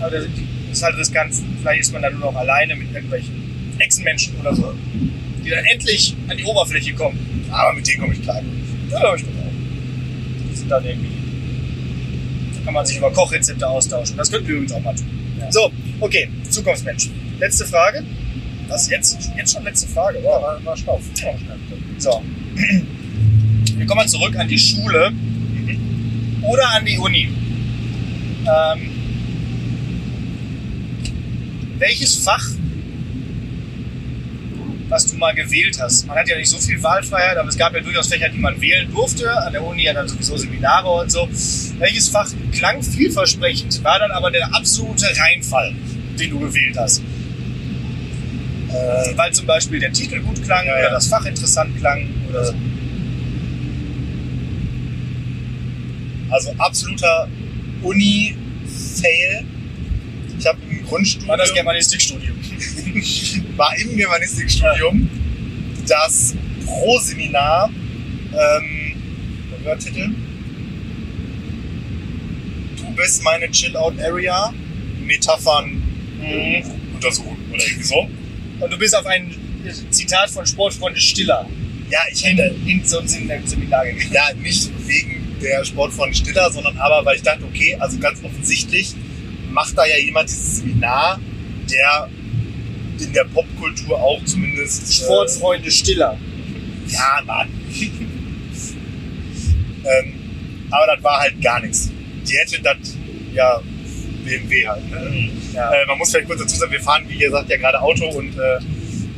Aber 0.00 0.10
das 0.10 0.26
ist 0.72 0.82
halt 0.82 0.96
riskant. 0.96 1.34
Vielleicht 1.60 1.80
ist 1.82 1.92
man 1.92 2.02
dann 2.02 2.18
nur 2.18 2.32
noch 2.32 2.36
alleine 2.38 2.74
mit 2.76 2.92
irgendwelchen 2.92 3.74
Echsenmenschen 3.78 4.34
oder 4.40 4.54
so, 4.54 4.74
die 5.44 5.50
dann 5.50 5.64
endlich 5.66 6.14
an 6.28 6.36
die 6.36 6.44
Oberfläche 6.44 6.94
kommen. 6.94 7.18
aber 7.50 7.72
mit 7.74 7.86
denen 7.86 8.00
komme 8.00 8.14
ich 8.14 8.22
klar. 8.22 8.40
Ja, 8.94 9.00
glaube 9.00 9.16
ich 9.18 9.24
auch. 9.24 10.50
Die 10.50 10.56
sind 10.56 10.68
dann 10.70 10.84
irgendwie. 10.84 11.08
Da 12.54 12.64
kann 12.64 12.74
man 12.74 12.86
sich 12.86 12.96
über 12.96 13.10
Kochrezepte 13.12 13.66
austauschen. 13.68 14.16
Das 14.16 14.30
könnten 14.30 14.46
wir 14.48 14.54
übrigens 14.54 14.72
auch 14.72 14.80
mal 14.82 14.94
tun. 14.94 15.06
So, 15.50 15.70
okay, 16.00 16.28
Zukunftsmensch. 16.48 17.10
Letzte 17.38 17.66
Frage. 17.66 18.04
Was 18.68 18.88
jetzt? 18.88 19.18
Jetzt 19.36 19.52
schon 19.52 19.64
letzte 19.64 19.88
Frage. 19.88 20.20
Wow, 20.22 20.42
war, 20.42 20.64
war 20.64 20.76
schlau. 20.76 21.00
Ja, 21.16 21.34
So. 21.98 22.22
Wir 23.76 23.86
kommen 23.86 23.98
mal 23.98 24.08
zurück 24.08 24.36
an 24.36 24.46
die 24.46 24.58
Schule 24.58 25.12
oder 26.42 26.70
an 26.70 26.84
die 26.84 26.96
Uni. 26.96 27.28
Ähm, 28.46 28.90
welches 31.78 32.16
Fach, 32.16 32.46
was 34.88 35.06
du 35.06 35.16
mal 35.16 35.34
gewählt 35.34 35.78
hast? 35.80 36.06
Man 36.06 36.16
hat 36.16 36.28
ja 36.28 36.36
nicht 36.36 36.48
so 36.48 36.58
viel 36.58 36.82
Wahlfreiheit, 36.82 37.36
aber 37.36 37.48
es 37.48 37.56
gab 37.56 37.74
ja 37.74 37.80
durchaus 37.80 38.08
Fächer, 38.08 38.28
die 38.28 38.38
man 38.38 38.60
wählen 38.60 38.90
durfte. 38.90 39.30
An 39.30 39.52
der 39.52 39.64
Uni 39.64 39.84
ja 39.84 39.92
dann 39.92 40.08
sowieso 40.08 40.36
Seminare 40.36 40.88
und 40.88 41.10
so. 41.10 41.28
Welches 41.78 42.08
Fach 42.08 42.28
klang 42.52 42.82
vielversprechend, 42.82 43.82
war 43.82 43.98
dann 43.98 44.10
aber 44.10 44.30
der 44.30 44.54
absolute 44.54 45.06
Reinfall, 45.16 45.74
den 46.18 46.30
du 46.30 46.38
gewählt 46.38 46.76
hast? 46.78 47.02
Äh, 48.68 49.16
weil 49.16 49.32
zum 49.32 49.46
Beispiel 49.46 49.78
der 49.78 49.92
Titel 49.92 50.20
gut 50.20 50.42
klang 50.42 50.66
Ja, 50.66 50.72
oder 50.72 50.82
ja. 50.82 50.90
das 50.90 51.06
Fach 51.06 51.24
interessant 51.24 51.76
klang 51.78 52.08
oder 52.28 52.44
so. 52.44 52.54
Also 56.30 56.52
absoluter 56.58 57.28
Uni-Fail. 57.82 59.44
Ich 60.38 60.46
habe 60.46 60.58
Grundstudium, 60.94 61.28
War 61.28 61.36
das 61.36 61.52
Germanistikstudium? 61.52 62.36
war 63.56 63.76
im 63.76 63.96
Germanistikstudium 63.96 65.10
das 65.88 66.34
Pro-Seminar, 66.64 67.68
ähm, 68.32 68.94
Hörtitel. 69.64 70.10
Du 72.76 72.94
bist 72.94 73.22
meine 73.24 73.50
Chill-Out-Area, 73.50 74.52
Metaphern 75.04 75.82
Mhm. 76.20 76.62
untersuchen 76.94 77.36
oder 77.52 77.62
irgendwie 77.62 77.82
so. 77.82 78.08
Und 78.60 78.72
du 78.72 78.78
bist 78.78 78.96
auf 78.96 79.04
ein 79.06 79.34
Zitat 79.90 80.30
von 80.30 80.46
Sportfreunde 80.46 81.00
Stiller 81.00 81.46
Ja, 81.90 81.98
ich 82.12 82.24
hätte, 82.24 82.54
in 82.66 82.82
so 82.84 83.00
ein 83.00 83.08
Sem- 83.08 83.28
Seminar 83.44 83.84
gegangen. 83.84 84.10
ja, 84.12 84.32
nicht 84.40 84.70
wegen 84.86 85.36
der 85.42 85.64
Sport 85.64 85.92
von 85.92 86.14
Stiller, 86.14 86.50
sondern 86.52 86.78
aber, 86.78 87.04
weil 87.04 87.16
ich 87.16 87.22
dachte, 87.22 87.44
okay, 87.44 87.76
also 87.78 87.98
ganz 87.98 88.22
offensichtlich 88.22 88.94
macht 89.54 89.78
da 89.78 89.86
ja 89.86 89.96
jemand 89.96 90.28
dieses 90.28 90.58
Seminar, 90.58 91.18
der 91.70 92.08
in 93.00 93.12
der 93.12 93.24
Popkultur 93.24 93.98
auch 94.00 94.22
zumindest 94.24 94.94
Sportfreunde 94.94 95.70
Stiller. 95.70 96.18
Äh, 96.88 96.92
ja, 96.92 97.22
Mann. 97.24 97.48
ähm, 99.84 100.14
aber 100.70 100.94
das 100.94 101.02
war 101.02 101.20
halt 101.20 101.40
gar 101.40 101.60
nichts. 101.60 101.90
Die 102.28 102.36
hätte 102.36 102.60
das 102.62 102.76
ja 103.32 103.60
BMW 104.24 104.66
halt. 104.66 104.90
Ne? 104.90 105.30
Ja. 105.54 105.70
Äh, 105.72 105.86
man 105.86 105.98
muss 105.98 106.10
vielleicht 106.10 106.26
kurz 106.28 106.40
dazu 106.40 106.56
sagen, 106.56 106.72
wir 106.72 106.80
fahren, 106.80 107.04
wie 107.08 107.18
gesagt, 107.18 107.48
ja 107.50 107.56
gerade 107.56 107.80
Auto 107.80 108.06
und 108.06 108.36
äh, 108.36 108.58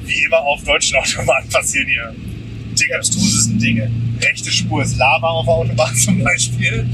wie 0.05 0.25
immer 0.25 0.39
auf 0.39 0.63
deutschen 0.65 0.97
Autobahnen 1.01 1.49
passieren 1.49 1.89
hier 1.89 2.15
Die 2.75 2.95
abstrusesten 2.95 3.59
Dinge. 3.59 3.91
rechte 4.21 4.51
Spur 4.51 4.83
ist 4.83 4.97
Lava 4.97 5.29
auf 5.29 5.45
der 5.47 5.55
Autobahn 5.55 5.95
zum 6.05 6.23
Beispiel. 6.23 6.87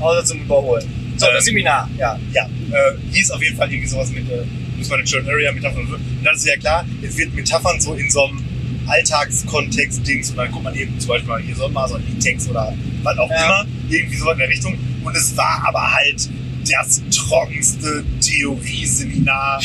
Außer 0.00 0.24
zum 0.24 0.40
Überholen. 0.42 0.97
So, 1.18 1.26
Ähm, 1.26 1.32
das 1.34 1.44
Seminar, 1.44 1.90
ja. 1.98 2.18
Ja, 2.32 2.44
äh, 2.44 3.12
hieß 3.12 3.30
auf 3.32 3.42
jeden 3.42 3.56
Fall 3.56 3.70
irgendwie 3.70 3.88
sowas 3.88 4.10
mit, 4.10 4.28
äh, 4.30 4.44
muss 4.76 4.88
man 4.88 5.00
eine 5.00 5.08
Churn 5.08 5.28
Area 5.28 5.52
Metaphern 5.52 5.86
und 5.92 6.00
dann 6.24 6.34
ist 6.34 6.46
ja 6.46 6.56
klar, 6.56 6.84
jetzt 7.02 7.16
wird 7.18 7.34
Metaphern 7.34 7.80
so 7.80 7.94
in 7.94 8.08
so 8.10 8.24
einem 8.26 8.42
Alltagskontext 8.86 10.06
Dings 10.06 10.30
und 10.30 10.36
dann 10.36 10.50
guckt 10.50 10.64
man 10.64 10.74
eben 10.74 10.98
zum 10.98 11.08
Beispiel 11.08 11.28
mal 11.28 11.42
hier 11.42 11.54
so 11.56 11.68
mal 11.68 11.88
so 11.88 11.96
ein 11.96 12.04
Liedtext 12.06 12.48
oder 12.48 12.72
was 13.02 13.18
auch 13.18 13.30
Ja. 13.30 13.44
immer, 13.62 13.66
irgendwie 13.90 14.16
so 14.16 14.30
in 14.30 14.38
der 14.38 14.48
Richtung. 14.48 14.78
Und 15.04 15.16
es 15.16 15.36
war 15.36 15.62
aber 15.66 15.92
halt 15.92 16.28
das 16.70 17.02
trockenste 17.10 18.04
Theorieseminar 18.20 19.60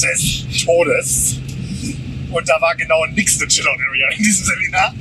des 0.00 0.46
Todes. 0.64 1.40
Und 2.30 2.48
da 2.48 2.60
war 2.60 2.74
genau 2.76 3.04
nichts 3.06 3.38
eine 3.40 3.48
Chill 3.48 3.66
Out 3.66 3.78
Area 3.88 4.08
in 4.16 4.24
diesem 4.24 4.44
Seminar, 4.44 4.94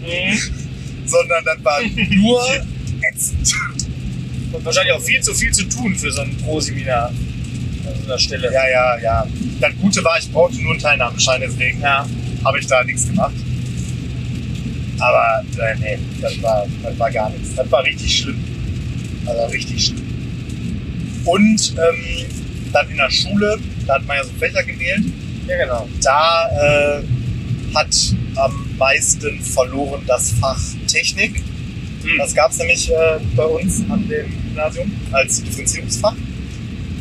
sondern 1.05 1.43
das 1.45 1.63
war 1.63 1.81
nur 2.09 2.41
ätzend. 3.01 3.53
Und 4.53 4.63
wahrscheinlich 4.65 4.93
auch 4.93 5.01
viel 5.01 5.21
zu 5.21 5.33
viel 5.33 5.51
zu 5.51 5.63
tun 5.65 5.95
für 5.95 6.11
so 6.11 6.21
ein 6.21 6.37
Pro-Seminar 6.37 7.07
an 7.07 7.15
so 7.99 8.05
einer 8.05 8.19
Stelle. 8.19 8.51
Ja, 8.53 8.67
ja, 8.69 8.97
ja. 8.99 9.27
Das 9.59 9.71
Gute 9.81 10.03
war, 10.03 10.17
ich 10.19 10.31
brauchte 10.31 10.61
nur 10.61 10.71
einen 10.73 10.81
Teilnahmeschein, 10.81 11.41
deswegen 11.41 11.81
Ja. 11.81 12.07
habe 12.45 12.59
ich 12.59 12.67
da 12.67 12.83
nichts 12.83 13.07
gemacht. 13.07 13.33
Aber 14.99 15.43
äh, 15.59 15.75
nee, 15.79 15.99
das 16.21 16.41
war, 16.41 16.65
das 16.83 16.97
war 16.99 17.11
gar 17.11 17.29
nichts. 17.31 17.55
Das 17.55 17.69
war 17.71 17.83
richtig 17.83 18.19
schlimm. 18.19 18.43
Also 19.25 19.45
richtig 19.47 19.85
schlimm. 19.85 20.01
Und 21.25 21.73
ähm, 21.77 22.25
dann 22.71 22.89
in 22.89 22.97
der 22.97 23.09
Schule, 23.09 23.57
da 23.87 23.95
hat 23.95 24.05
man 24.05 24.17
ja 24.17 24.23
so 24.23 24.31
Fächer 24.39 24.63
gewählt, 24.63 25.03
ja, 25.47 25.57
genau. 25.57 25.87
da 26.01 26.49
äh, 26.49 27.03
hat 27.75 27.95
am 28.35 28.65
meisten 28.77 29.39
verloren 29.41 30.01
das 30.07 30.31
Fach 30.39 30.61
Technik. 30.87 31.41
Hm. 32.03 32.17
Das 32.17 32.33
gab 32.35 32.51
es 32.51 32.57
nämlich 32.57 32.91
äh, 32.91 33.19
bei 33.35 33.45
uns 33.45 33.81
an 33.89 34.07
dem 34.07 34.31
Gymnasium 34.49 34.91
als 35.11 35.41
Differenzierungsfach. 35.41 36.15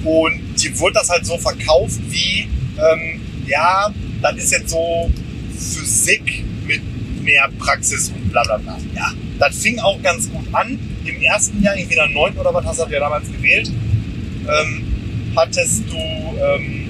Und 0.04 0.40
die 0.56 0.78
wurde 0.78 0.94
das 0.94 1.08
halt 1.08 1.24
so 1.26 1.38
verkauft 1.38 2.00
wie, 2.08 2.48
ähm, 2.78 3.20
ja, 3.46 3.92
das 4.20 4.36
ist 4.36 4.52
jetzt 4.52 4.70
so 4.70 5.10
Physik 5.52 6.44
mit 6.66 6.82
mehr 7.22 7.48
Praxis 7.58 8.08
und 8.08 8.30
bla 8.30 8.42
bla 8.42 8.56
bla. 8.56 8.78
Ja, 8.94 9.12
das 9.38 9.58
fing 9.58 9.78
auch 9.80 10.00
ganz 10.02 10.30
gut 10.30 10.46
an. 10.52 10.78
Im 11.04 11.20
ersten 11.20 11.62
Jahr, 11.62 11.76
irgendwie 11.76 11.94
in 11.94 12.00
der 12.00 12.08
9. 12.08 12.36
oder 12.36 12.54
was 12.54 12.64
hast 12.64 12.80
du 12.80 12.92
ja 12.92 13.00
damals 13.00 13.30
gewählt, 13.30 13.68
ähm, 13.68 15.32
hattest 15.36 15.82
du, 15.88 15.96
ähm, 15.96 16.88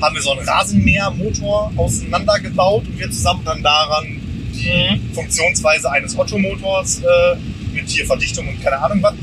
haben 0.00 0.14
wir 0.14 0.22
so 0.22 0.32
einen 0.32 0.48
Rasenmähermotor 0.48 1.72
auseinandergebaut 1.76 2.84
und 2.86 2.98
wir 2.98 3.10
zusammen 3.10 3.42
dann 3.44 3.62
daran 3.62 4.20
die 4.54 5.00
Funktionsweise 5.14 5.90
eines 5.90 6.16
Ottomotors 6.16 7.00
äh, 7.00 7.36
mit 7.72 7.88
hier 7.88 8.06
Verdichtung 8.06 8.48
und 8.48 8.62
keine 8.62 8.78
Ahnung 8.78 9.02
was. 9.02 9.14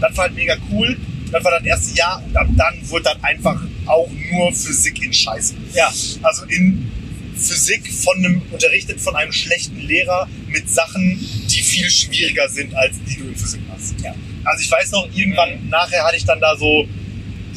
Das 0.00 0.16
war 0.16 0.24
halt 0.24 0.34
mega 0.34 0.56
cool. 0.70 0.96
Das 1.30 1.44
war 1.44 1.52
das 1.52 1.64
erste 1.64 1.96
Jahr 1.96 2.22
und 2.24 2.36
ab 2.36 2.48
dann 2.56 2.88
wurde 2.88 3.04
dann 3.04 3.22
einfach 3.22 3.60
auch 3.86 4.08
nur 4.32 4.52
Physik 4.52 5.02
in 5.02 5.12
Scheiße. 5.12 5.54
Ja. 5.74 5.92
Also 6.22 6.44
in 6.46 6.90
Physik 7.36 7.90
von 7.92 8.18
einem, 8.18 8.42
unterrichtet 8.50 9.00
von 9.00 9.16
einem 9.16 9.32
schlechten 9.32 9.80
Lehrer 9.80 10.28
mit 10.48 10.68
Sachen, 10.68 11.18
die 11.48 11.62
viel 11.62 11.88
schwieriger 11.90 12.48
sind, 12.48 12.74
als 12.74 12.96
die 13.08 13.16
du 13.16 13.28
in 13.28 13.36
Physik 13.36 13.60
hast. 13.72 13.94
Ja. 14.02 14.14
Also 14.44 14.64
ich 14.64 14.70
weiß 14.70 14.90
noch, 14.92 15.08
irgendwann 15.14 15.68
nachher 15.68 16.04
hatte 16.04 16.16
ich 16.16 16.24
dann 16.24 16.40
da 16.40 16.56
so 16.56 16.86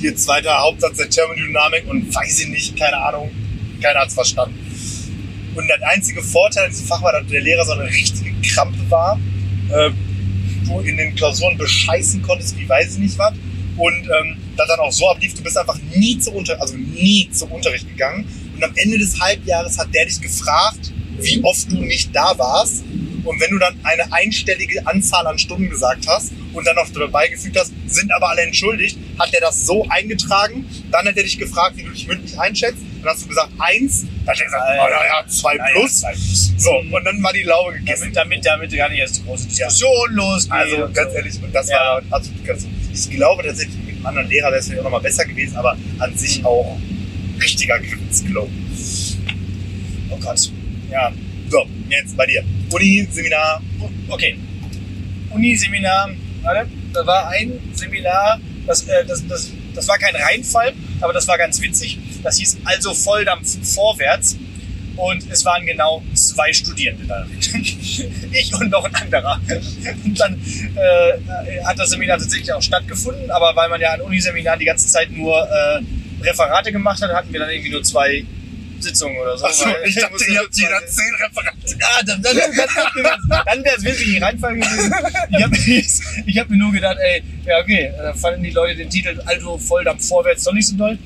die 0.02 0.14
zweite 0.16 0.50
Hauptsatz 0.54 0.98
der 0.98 1.10
Thermodynamik 1.10 1.88
und 1.88 2.14
weiß 2.14 2.42
ich 2.42 2.48
nicht, 2.50 2.78
keine 2.78 2.98
Ahnung, 2.98 3.32
keiner 3.82 4.02
hat's 4.02 4.14
verstanden. 4.14 4.63
Und 5.56 5.68
der 5.68 5.88
einzige 5.88 6.22
Vorteil 6.24 6.66
an 6.66 6.72
diesem 6.72 6.88
Fach 6.88 7.02
war, 7.02 7.12
dass 7.12 7.28
der 7.28 7.42
Lehrer 7.42 7.66
so 7.66 7.74
eine 7.74 7.86
richtige 7.86 8.34
Krampe 8.42 8.80
war. 8.90 9.20
Äh, 9.72 9.92
du 10.66 10.80
in 10.80 10.98
den 10.98 11.16
Klausuren 11.16 11.58
bescheißen 11.58 12.22
konntest, 12.22 12.58
wie 12.58 12.68
weiß 12.68 12.94
ich 12.94 13.00
nicht 13.00 13.18
was. 13.18 13.34
Und 13.78 14.06
ähm, 14.06 14.38
das 14.56 14.68
dann 14.68 14.80
auch 14.80 14.92
so 14.92 15.10
ablief, 15.10 15.34
du 15.34 15.42
bist 15.42 15.58
einfach 15.58 15.78
nie 15.96 16.18
zu 16.20 16.32
Unter 16.32 16.60
also 16.62 16.76
nie 16.76 17.30
zum 17.32 17.52
Unterricht 17.52 17.88
gegangen, 17.88 18.28
Und 18.56 18.64
am 18.64 18.72
Ende 18.76 19.00
des 19.00 19.20
Halbjahres 19.20 19.78
hat 19.78 19.94
der 19.94 20.06
dich 20.06 20.22
gefragt, 20.22 20.92
wie 21.20 21.44
oft 21.44 21.72
du 21.72 21.78
nicht 21.78 22.16
da 22.16 22.38
warst. 22.38 22.84
Und 23.24 23.40
wenn 23.40 23.52
du 23.52 23.58
dann 23.58 23.76
eine 23.84 24.12
einstellige 24.12 24.86
Anzahl 24.86 25.26
an 25.28 25.40
Stunden 25.40 25.70
gesagt 25.70 26.06
hast 26.08 26.34
und 26.52 26.68
dann 26.68 26.76
noch 26.76 26.90
dabei 26.90 27.30
gefügt 27.30 27.58
hast, 27.58 27.72
sind 27.88 28.12
aber 28.14 28.30
alle 28.30 28.42
entschuldigt, 28.42 28.98
hat 29.18 29.34
er 29.34 29.42
das 29.42 29.66
so 29.66 29.88
eingetragen. 29.90 30.66
Dann 30.92 31.08
hat 31.08 31.16
er 31.16 31.24
dich 31.24 31.38
gefragt, 31.38 31.78
wie 31.78 31.84
du 31.84 31.92
dich 31.92 32.08
mündlich 32.08 32.38
einschätzt. 32.38 32.80
Dann 33.02 33.12
hast 33.12 33.24
du 33.24 33.28
gesagt 33.30 33.52
eins. 33.60 34.06
Dann 34.26 34.34
hat 34.36 34.40
er 34.40 34.46
gesagt, 34.46 34.64
oh, 34.68 34.90
ja, 34.90 35.06
ja, 35.22 35.28
zwei 35.28 35.56
Naja, 35.56 35.72
plus. 35.74 36.00
zwei 36.00 36.12
plus. 36.14 36.54
So, 36.58 36.72
und 36.78 37.04
dann 37.04 37.22
war 37.24 37.34
die 37.34 37.44
Laube 37.44 37.74
gegessen. 37.74 38.12
Damit, 38.14 38.46
damit, 38.46 38.70
damit 38.72 38.78
gar 38.78 38.90
nicht 38.90 39.00
erst 39.00 39.18
die 39.18 39.24
große 39.24 39.48
Diskussion 39.48 40.14
losgeht. 40.14 40.52
Also 40.54 40.78
ganz 40.94 41.12
so. 41.12 41.18
ehrlich, 41.18 41.44
und 41.44 41.54
das 41.54 41.70
Ja. 41.70 41.76
war 41.78 42.02
absolut 42.12 42.46
ganz 42.46 42.66
Ich 42.94 43.10
glaube 43.12 43.44
tatsächlich, 43.44 43.76
mit 43.86 43.96
einem 43.98 44.06
anderen 44.06 44.30
Lehrer 44.30 44.48
wäre 44.50 44.60
es 44.60 44.66
vielleicht 44.66 44.80
auch 44.80 44.84
nochmal 44.86 45.02
besser 45.02 45.26
gewesen, 45.26 45.58
aber 45.58 45.76
an 46.00 46.16
sich 46.18 46.44
auch 46.46 46.78
richtiger 47.42 47.80
Grenzklo. 47.80 48.50
Oh 50.10 50.18
Gott. 50.18 50.52
Ja, 50.90 51.12
So, 51.50 51.66
jetzt 51.90 52.16
bei 52.16 52.26
dir. 52.26 52.44
Uni, 52.72 53.08
Seminar. 53.12 53.62
okay. 54.08 54.38
Uniseminar, 55.32 56.10
warte, 56.44 56.70
da 56.94 57.06
war 57.06 57.28
ein 57.30 57.60
Seminar, 57.74 58.40
das, 58.68 58.84
äh, 58.88 59.04
das, 59.06 59.26
das, 59.28 59.52
das 59.74 59.88
war 59.88 59.98
kein 59.98 60.16
Reinfall, 60.16 60.74
aber 61.02 61.12
das 61.14 61.28
war 61.28 61.38
ganz 61.38 61.60
witzig. 61.62 61.98
Das 62.24 62.38
hieß 62.38 62.58
also 62.66 62.94
Volldampf 62.94 63.74
vorwärts. 63.74 64.38
Und 64.96 65.30
es 65.32 65.44
waren 65.44 65.66
genau 65.66 66.04
zwei 66.14 66.54
Studierende 66.54 67.06
darin. 67.08 67.32
ich 68.32 68.54
und 68.54 68.70
noch 68.70 68.86
ein 68.86 68.94
anderer. 68.94 69.42
Und 70.06 70.20
dann 70.20 70.40
äh, 70.76 71.64
hat 71.64 71.80
das 71.80 71.90
Seminar 71.90 72.20
tatsächlich 72.20 72.54
auch 72.54 72.62
stattgefunden, 72.62 73.32
aber 73.32 73.56
weil 73.56 73.70
man 73.70 73.82
ja 73.82 73.94
an 73.94 74.02
Uniseminaren 74.02 74.60
die 74.60 74.66
ganze 74.66 74.88
Zeit 74.88 75.12
nur 75.12 75.36
äh, 75.36 75.82
Referate 76.22 76.72
gemacht 76.72 77.02
hat, 77.02 77.12
hatten 77.12 77.34
wir 77.34 77.40
dann 77.40 77.50
irgendwie 77.50 77.72
nur 77.72 77.84
zwei 77.84 78.24
Sitzungen 78.84 79.18
oder 79.18 79.38
so. 79.38 79.46
Achso, 79.46 79.70
ich 79.84 79.96
dachte, 79.96 80.24
ihr 80.32 80.40
habt 80.40 80.56
jeder 80.56 80.86
zehn 80.86 81.14
Referate. 81.16 81.78
Ah, 81.82 82.04
dann, 82.06 82.22
dann, 82.22 82.38
dann, 82.38 83.44
dann 83.46 83.64
wäre 83.64 83.76
es 83.78 83.84
wirklich 83.84 84.18
ein 84.18 84.24
Reinfall 84.24 84.56
gewesen. 84.56 84.94
Ich 85.32 85.44
habe 85.44 86.40
hab 86.40 86.50
mir 86.50 86.58
nur 86.58 86.72
gedacht, 86.72 86.98
ey, 87.00 87.24
ja 87.46 87.60
okay, 87.60 87.92
da 87.98 88.14
fanden 88.14 88.44
die 88.44 88.52
Leute 88.52 88.76
den 88.76 88.90
Titel 88.90 89.20
Also 89.26 89.58
Volldampf 89.58 90.08
vorwärts 90.08 90.44
doch 90.44 90.54
nicht 90.54 90.68
so 90.68 90.76
doll. 90.76 90.98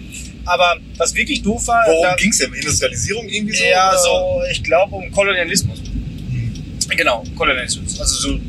Aber 0.48 0.78
was 0.98 1.14
wirklich 1.14 1.42
doof 1.42 1.68
war, 1.68 1.84
Worum 1.88 2.16
ging 2.18 2.32
es 2.32 2.38
denn? 2.38 2.54
Industrialisierung 2.54 3.28
irgendwie 3.28 3.56
so? 3.56 3.64
ja, 3.66 3.90
oder? 3.90 4.00
so, 4.00 4.42
ich 4.52 4.64
glaube 4.64 4.96
um 4.96 5.12
Kolonialismus. 5.12 5.82
Genau, 6.90 7.24
Kolonialismus. 7.36 8.00
Also 8.00 8.16
so, 8.16 8.40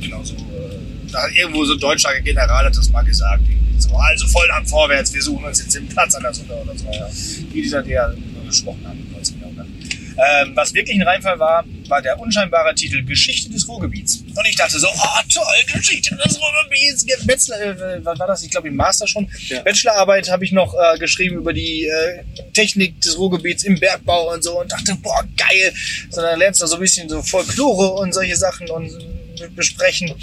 genau 0.00 0.22
so, 0.22 0.34
äh, 0.34 1.10
da 1.10 1.22
hat 1.22 1.32
irgendwo 1.34 1.64
so 1.64 1.74
ein 1.74 1.80
deutscher 1.80 2.18
General 2.20 2.64
hat 2.64 2.76
das 2.76 2.88
mal 2.90 3.02
gesagt. 3.02 3.42
So, 3.78 3.90
also 3.96 4.26
Volldampf 4.28 4.70
vorwärts, 4.70 5.12
wir 5.12 5.22
suchen 5.22 5.44
uns 5.44 5.60
jetzt 5.60 5.74
den 5.74 5.88
Platz 5.88 6.14
an 6.14 6.22
der 6.22 6.32
Sonne 6.32 6.54
oder 6.54 6.76
so. 6.76 6.86
Ja. 6.92 7.08
Wie 7.52 7.62
dieser, 7.62 7.82
der 7.82 8.14
gesprochen 8.46 8.84
haben 8.86 8.98
im 9.00 9.12
19. 9.12 9.40
Jahrhundert. 9.40 9.66
Ähm, 9.66 10.52
was 10.54 10.74
wirklich 10.74 10.96
ein 11.00 11.06
Reinfall 11.06 11.38
war, 11.38 11.64
war 11.90 12.00
der 12.00 12.18
unscheinbare 12.18 12.74
Titel 12.74 13.04
Geschichte 13.04 13.50
des 13.50 13.68
Ruhrgebiets. 13.68 14.22
Und 14.34 14.46
ich 14.48 14.56
dachte 14.56 14.78
so, 14.78 14.88
oh 14.88 15.20
toll, 15.32 15.44
Geschichte 15.74 16.16
des 16.16 16.38
Ruhrgebiets. 16.40 17.06
Bachelor, 17.26 17.60
äh, 17.60 18.04
was 18.04 18.18
war 18.18 18.26
das? 18.26 18.42
Ich 18.42 18.50
glaube 18.50 18.68
im 18.68 18.76
Master 18.76 19.06
schon. 19.06 19.28
Ja. 19.48 19.60
Bachelorarbeit 19.62 20.30
habe 20.30 20.44
ich 20.44 20.52
noch 20.52 20.74
äh, 20.74 20.98
geschrieben 20.98 21.36
über 21.36 21.52
die 21.52 21.86
äh, 21.86 22.22
Technik 22.52 23.00
des 23.00 23.18
Ruhrgebiets 23.18 23.64
im 23.64 23.78
Bergbau 23.78 24.32
und 24.32 24.42
so 24.42 24.60
und 24.60 24.70
dachte, 24.70 24.94
boah, 25.02 25.24
geil. 25.36 25.72
So, 26.10 26.20
dann 26.20 26.38
lernst 26.38 26.62
du 26.62 26.66
so 26.66 26.76
ein 26.76 26.80
bisschen 26.80 27.08
so 27.08 27.22
Folklore 27.22 27.92
und 27.94 28.14
solche 28.14 28.36
Sachen 28.36 28.70
und 28.70 29.19
besprechen. 29.48 30.14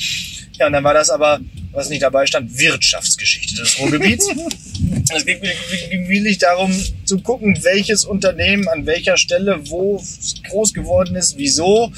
Ja, 0.59 0.67
und 0.67 0.73
dann 0.73 0.83
war 0.83 0.93
das 0.93 1.09
aber, 1.09 1.39
was 1.71 1.89
nicht 1.89 2.01
dabei 2.01 2.25
stand, 2.25 2.57
Wirtschaftsgeschichte 2.57 3.55
des 3.61 3.79
Ruhrgebiets. 3.79 4.27
Es 5.15 5.25
ging 5.25 5.41
wirklich 6.09 6.37
darum 6.37 6.73
zu 7.05 7.19
gucken, 7.19 7.57
welches 7.63 8.03
Unternehmen 8.03 8.67
an 8.67 8.85
welcher 8.85 9.15
Stelle 9.15 9.57
wo 9.69 10.03
groß 10.49 10.73
geworden 10.73 11.15
ist, 11.15 11.37
wieso. 11.37 11.93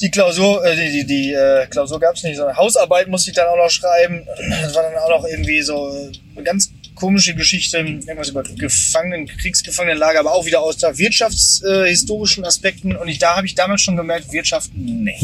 Die 0.00 0.10
Klausur, 0.10 0.64
äh, 0.64 0.76
die, 0.76 0.92
die, 0.92 1.06
die 1.06 1.32
äh, 1.32 1.66
Klausur 1.66 1.98
gab 1.98 2.14
es 2.14 2.22
nicht, 2.22 2.36
sondern 2.36 2.56
Hausarbeit 2.56 3.08
musste 3.08 3.30
ich 3.30 3.36
dann 3.36 3.48
auch 3.48 3.56
noch 3.56 3.70
schreiben. 3.70 4.24
Das 4.62 4.74
war 4.74 4.84
dann 4.84 4.96
auch 4.96 5.08
noch 5.08 5.24
irgendwie 5.28 5.62
so 5.62 6.12
eine 6.34 6.44
ganz 6.44 6.70
komische 6.94 7.34
Geschichte, 7.34 7.78
irgendwas 7.78 8.28
über 8.28 8.42
Gefangenen, 8.42 9.26
Kriegsgefangenenlager, 9.26 10.20
aber 10.20 10.32
auch 10.32 10.46
wieder 10.46 10.60
aus 10.60 10.76
der 10.76 10.96
wirtschaftshistorischen 10.96 12.44
äh, 12.44 12.46
Aspekten. 12.46 12.96
Und 12.96 13.08
ich, 13.08 13.18
da 13.18 13.36
habe 13.36 13.46
ich 13.46 13.54
damals 13.54 13.82
schon 13.82 13.96
gemerkt, 13.96 14.32
Wirtschaft, 14.32 14.70
nee, 14.74 15.16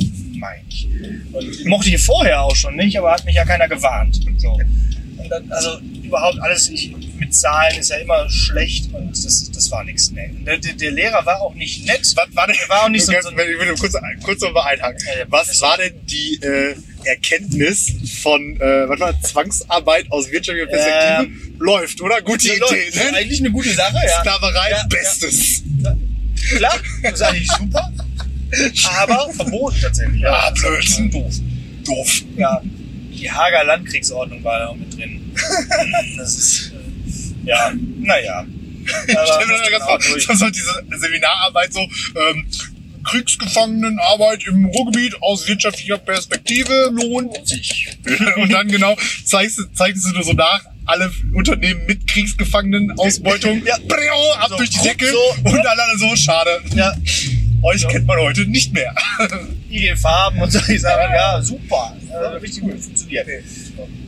ich. 0.69 0.89
Und 1.33 1.65
mochte 1.67 1.91
ich 1.91 2.03
vorher 2.03 2.43
auch 2.43 2.57
schon 2.57 2.77
nicht, 2.77 2.99
aber 2.99 3.13
hat 3.13 3.25
mich 3.25 3.35
ja 3.37 3.45
keiner 3.45 3.69
gewarnt. 3.69 4.21
So. 4.39 4.59
Dann, 5.29 5.53
also 5.53 5.79
überhaupt 6.03 6.41
alles 6.41 6.69
ich, 6.71 6.93
mit 7.19 7.33
Zahlen 7.35 7.79
ist 7.79 7.91
ja 7.91 7.99
immer 7.99 8.29
schlecht 8.31 8.93
und 8.93 9.11
das, 9.13 9.51
das 9.53 9.71
war 9.71 9.85
nichts. 9.85 10.11
Nee. 10.11 10.31
Der, 10.45 10.57
der, 10.59 10.91
Lehrer 10.91 11.25
war 11.25 11.41
auch 11.41 11.55
nicht 11.55 11.87
nett. 11.87 12.01
Was 12.17 12.35
war 12.35 12.47
denn, 12.49 12.57
War 12.69 12.85
auch 12.85 12.89
nicht 12.89 13.05
so- 13.07 13.13
Ganz- 13.13 13.27
wenn 13.35 13.51
ich 13.51 13.59
will 13.59 13.75
kurz, 13.79 13.95
kurz 14.25 14.41
noch 14.41 14.53
mal 14.53 14.63
einhaken. 14.67 14.99
Ja, 15.07 15.19
ja, 15.21 15.25
Was 15.29 15.61
war 15.61 15.77
denn 15.77 15.93
die 16.07 16.41
äh, 16.43 16.75
Erkenntnis 17.05 17.93
von 18.23 18.57
äh, 18.61 18.89
was 18.89 18.99
war? 18.99 19.21
Zwangsarbeit 19.23 20.11
aus 20.11 20.31
wirtschaftlicher 20.33 20.67
Perspektive? 20.69 21.55
Läuft, 21.59 22.01
oder? 22.01 22.21
Gute 22.23 22.49
Idee, 22.49 22.59
läuft. 22.59 22.97
ne? 22.97 23.17
Eigentlich 23.17 23.41
eine 23.41 23.51
gute 23.53 23.71
Sache, 23.73 23.99
ja. 24.05 24.21
Sklaverei, 24.21 24.83
Bestes. 24.89 25.63
Klar, 26.57 26.75
das 27.03 27.13
ist 27.13 27.23
eigentlich 27.23 27.51
super. 27.53 27.93
Aber 29.01 29.33
verboten 29.35 29.77
tatsächlich. 29.81 30.21
Ja, 30.23 30.33
Ah, 30.33 30.51
Blödsinn. 30.51 31.11
Doof. 31.11 31.35
Doof. 31.85 32.23
Ja, 32.37 32.61
die 33.13 33.31
Hager 33.31 33.65
Landkriegsordnung 33.65 34.43
war 34.45 34.59
da 34.59 34.67
auch 34.69 34.77
mit 34.77 34.97
drin. 34.97 35.33
Das 36.17 36.35
ist, 36.37 36.73
äh, 36.73 37.49
ja, 37.49 37.73
naja. 38.01 38.45
Stell 39.05 39.47
mir 39.47 39.59
das 39.59 39.71
ganz 39.71 39.85
vor, 39.85 39.99
durch. 39.99 40.27
das 40.27 40.41
war 40.41 40.51
diese 40.51 40.85
Seminararbeit 40.99 41.73
so, 41.73 41.81
ähm, 41.81 42.47
Kriegsgefangenenarbeit 43.05 44.47
im 44.47 44.67
Ruhrgebiet 44.67 45.15
aus 45.23 45.47
wirtschaftlicher 45.49 45.99
Perspektive 45.99 46.91
lohnt 46.93 47.47
sich. 47.47 47.89
Und 48.37 48.53
dann 48.53 48.69
genau 48.69 48.97
zeigst, 49.25 49.59
du- 49.59 49.73
zeigst 49.75 50.05
du 50.07 50.11
nur 50.15 50.23
so 50.25 50.33
nach, 50.33 50.63
alle 50.87 51.11
Unternehmen 51.35 51.87
mit 51.87 52.07
Kriegsgefangenenausbeutung, 52.07 53.65
Ja. 53.65 53.77
Brio, 53.87 54.33
ab 54.39 54.49
So, 54.51 54.57
durch 54.57 54.71
die 54.71 54.81
Decke 54.81 55.07
so. 55.11 55.49
und 55.51 55.67
alle 55.67 55.99
so, 55.99 56.15
schade. 56.17 56.63
Ja, 56.75 56.93
Euch 57.63 57.87
kennt 57.89 58.07
man 58.07 58.19
heute 58.19 58.47
nicht 58.47 58.73
mehr. 58.73 58.95
IG 59.71 59.95
Farben 59.97 60.41
und 60.41 60.51
so. 60.51 60.59
Ich 60.69 60.81
sage, 60.81 61.15
ja, 61.15 61.41
super. 61.43 61.97
Äh, 62.11 62.37
richtig 62.39 62.63
gut 62.63 62.81
funktioniert. 62.81 63.27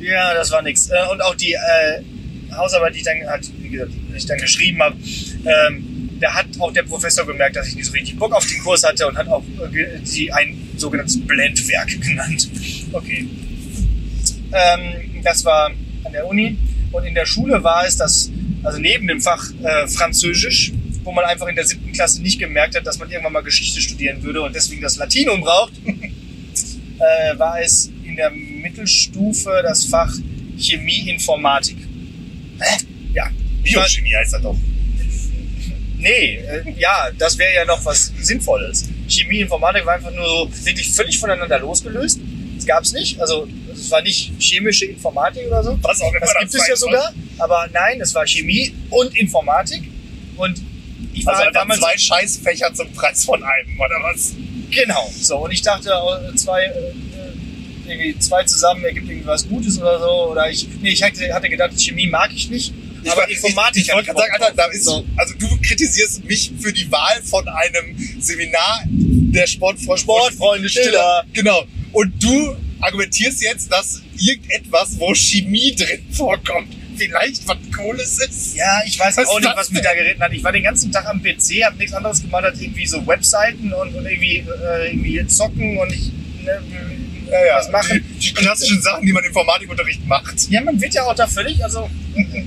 Ja, 0.01 0.35
das 0.35 0.51
war 0.51 0.63
nix. 0.63 0.89
Äh, 0.89 0.95
Und 1.11 1.21
auch 1.23 1.35
die 1.35 1.53
äh, 1.53 2.03
Hausarbeit, 2.55 2.95
die 2.95 2.99
ich 2.99 3.05
dann, 3.05 3.27
hat, 3.29 3.41
wie 3.61 3.69
gesagt, 3.69 3.93
ich 4.15 4.27
dann 4.27 4.39
geschrieben 4.39 4.83
habe, 4.83 4.97
ähm, 5.45 6.11
da 6.21 6.35
hat 6.35 6.47
auch 6.61 6.73
der 6.73 6.85
Professor 6.85 7.27
gemerkt, 7.27 7.57
dass 7.57 7.69
ich 7.69 7.75
nicht 7.75 7.87
so 7.87 7.93
richtig 7.93 8.17
Bock 8.19 8.33
auf 8.33 8.47
den 8.47 8.59
Kurs 8.61 8.85
hatte 8.85 9.07
und 9.07 9.17
hat 9.17 9.29
auch 9.29 9.43
äh, 9.43 9.99
die 10.01 10.33
ein 10.33 10.57
sogenanntes 10.77 11.21
Blendwerk 11.21 11.89
genannt. 12.01 12.49
Okay. 12.93 13.27
Ähm, 14.53 15.23
das 15.23 15.45
war 15.45 15.71
an 16.05 16.13
der 16.13 16.27
Uni 16.27 16.57
und 16.93 17.05
in 17.05 17.15
der 17.15 17.27
Schule 17.27 17.63
war 17.65 17.87
es 17.87 17.97
das, 17.97 18.31
also 18.63 18.79
neben 18.79 19.09
dem 19.09 19.21
Fach 19.21 19.45
äh, 19.63 19.87
Französisch, 19.89 20.73
wo 21.03 21.13
man 21.13 21.25
einfach 21.25 21.47
in 21.49 21.57
der 21.57 21.65
siebten 21.65 21.93
Klasse 21.93 22.23
nicht 22.23 22.39
gemerkt 22.39 22.77
hat, 22.77 22.87
dass 22.87 22.99
man 22.99 23.11
irgendwann 23.11 23.33
mal 23.33 23.43
Geschichte 23.43 23.81
studieren 23.81 24.23
würde 24.23 24.43
und 24.43 24.55
deswegen 24.55 24.83
das 24.83 24.97
Latinum 24.97 25.41
braucht, 25.41 25.73
äh, 25.87 27.39
war 27.39 27.61
es 27.61 27.91
in 28.05 28.17
der 28.17 28.31
Mittelstufe 28.31 29.61
das 29.63 29.85
Fach 29.85 30.13
Chemie 30.59 31.11
Informatik. 31.11 31.79
Hä? 32.61 32.85
Ja. 33.15 33.31
Biochemie 33.63 34.15
heißt 34.15 34.35
das 34.35 34.43
doch. 34.43 34.57
Nee, 35.99 36.37
äh, 36.39 36.65
ja, 36.79 37.11
das 37.17 37.39
wäre 37.39 37.55
ja 37.55 37.65
noch 37.65 37.85
was 37.85 38.13
Sinnvolles. 38.21 38.89
Chemie, 39.09 39.39
Informatik 39.39 39.87
war 39.87 39.95
einfach 39.95 40.11
nur 40.11 40.27
so 40.27 40.51
wirklich 40.65 40.91
völlig 40.93 41.19
voneinander 41.19 41.61
losgelöst. 41.61 42.21
Das 42.57 42.67
gab 42.67 42.83
es 42.83 42.93
nicht. 42.93 43.21
Also 43.21 43.49
es 43.73 43.91
war 43.91 44.03
nicht 44.03 44.33
chemische 44.39 44.87
Informatik 44.87 45.47
oder 45.47 45.63
so. 45.63 45.79
Was 45.83 46.01
auch 46.01 46.11
immer 46.11 46.21
Das 46.21 46.35
gibt 46.39 46.55
es 46.55 46.69
ja 46.69 46.77
sogar. 46.77 47.13
Aber 47.39 47.69
nein, 47.73 48.01
es 48.01 48.15
war 48.15 48.27
Chemie 48.27 48.75
und 48.91 49.17
Informatik. 49.17 49.85
Und 50.37 50.61
ich 51.13 51.27
war 51.27 51.35
Also 51.35 51.45
halt 51.47 51.55
damals 51.55 51.81
zwei 51.81 51.99
Scheißfächer 51.99 52.75
zum 52.75 52.93
Preis 52.93 53.25
von 53.25 53.43
einem, 53.43 53.79
oder 53.79 53.97
was? 54.03 54.35
Genau. 54.71 55.13
So, 55.21 55.39
und 55.39 55.51
ich 55.51 55.63
dachte, 55.63 55.91
äh, 55.91 56.35
zwei, 56.37 56.65
äh, 56.65 56.73
irgendwie 57.87 58.19
zwei 58.19 58.45
zusammen 58.45 58.85
ergibt 58.85 59.09
irgendwie 59.09 59.27
was 59.27 59.49
Gutes 59.49 59.81
oder 59.81 59.99
so. 59.99 60.31
Oder 60.31 60.51
ich, 60.51 60.67
nee, 60.81 60.91
ich 60.91 61.03
hatte, 61.03 61.49
gedacht, 61.49 61.73
Chemie 61.81 62.07
mag 62.07 62.31
ich 62.35 62.49
nicht. 62.49 62.73
aber 63.09 63.29
ich, 63.29 63.37
Informatik 63.37 63.83
Ich, 63.83 63.89
ich 63.89 63.95
wollte 63.95 64.07
gerade 64.13 64.21
sagen, 64.21 64.43
Alter, 64.43 64.55
da 64.57 64.65
ist, 64.67 64.85
So. 64.85 65.05
also 65.17 65.35
du 65.39 65.47
kritisierst 65.61 66.25
mich 66.25 66.53
für 66.61 66.73
die 66.73 66.91
Wahl 66.91 67.21
von 67.23 67.47
einem 67.49 67.97
Seminar 68.21 68.85
der 68.87 69.47
Sportfreunde 69.47 70.01
Sportfreunde 70.01 70.69
Stiller. 70.69 71.25
Genau. 71.33 71.65
Und 71.93 72.23
du 72.23 72.57
argumentierst 72.81 73.43
jetzt, 73.43 73.71
dass 73.73 74.03
irgendetwas, 74.19 74.99
wo 74.99 75.15
Chemie 75.15 75.75
drin 75.75 76.05
vorkommt, 76.13 76.75
vielleicht 76.97 77.47
was 77.49 77.57
Cooles 77.75 78.19
ist. 78.19 78.57
Ja, 78.57 78.81
ich 78.87 78.99
weiß 78.99 79.17
Was 79.17 79.29
auch 79.29 79.41
nicht, 79.41 79.53
was 79.57 79.71
mich 79.71 79.83
da 79.83 79.95
geritten 79.95 80.23
hat. 80.23 80.33
Ich 80.33 80.45
war 80.45 80.53
den 80.53 80.63
ganzen 80.63 80.93
Tag 80.93 81.07
am 81.07 81.23
PC, 81.23 81.65
habe 81.65 81.77
nichts 81.77 81.93
anderes 81.93 82.21
gemacht 82.23 82.45
als 82.45 82.61
irgendwie 82.61 82.87
so 82.87 83.07
Webseiten 83.07 83.73
und, 83.73 83.95
und 83.95 84.07
irgendwie, 84.07 84.39
äh, 84.39 84.91
irgendwie 84.91 85.27
zocken 85.27 85.79
und 85.79 85.93
ich, 85.93 86.11
ne, 86.43 86.61
Ja, 87.31 87.45
ja. 87.45 87.57
was 87.59 87.71
machen. 87.71 88.05
Die, 88.15 88.19
die 88.19 88.35
klassischen 88.35 88.81
Sachen, 88.83 89.07
die 89.07 89.13
man 89.13 89.23
im 89.23 89.29
Informatikunterricht 89.29 90.07
macht. 90.07 90.51
Ja, 90.51 90.61
man 90.63 90.81
wird 90.81 90.95
ja 90.95 91.05
auch 91.05 91.15
da 91.15 91.27
völlig, 91.27 91.63
also, 91.65 91.89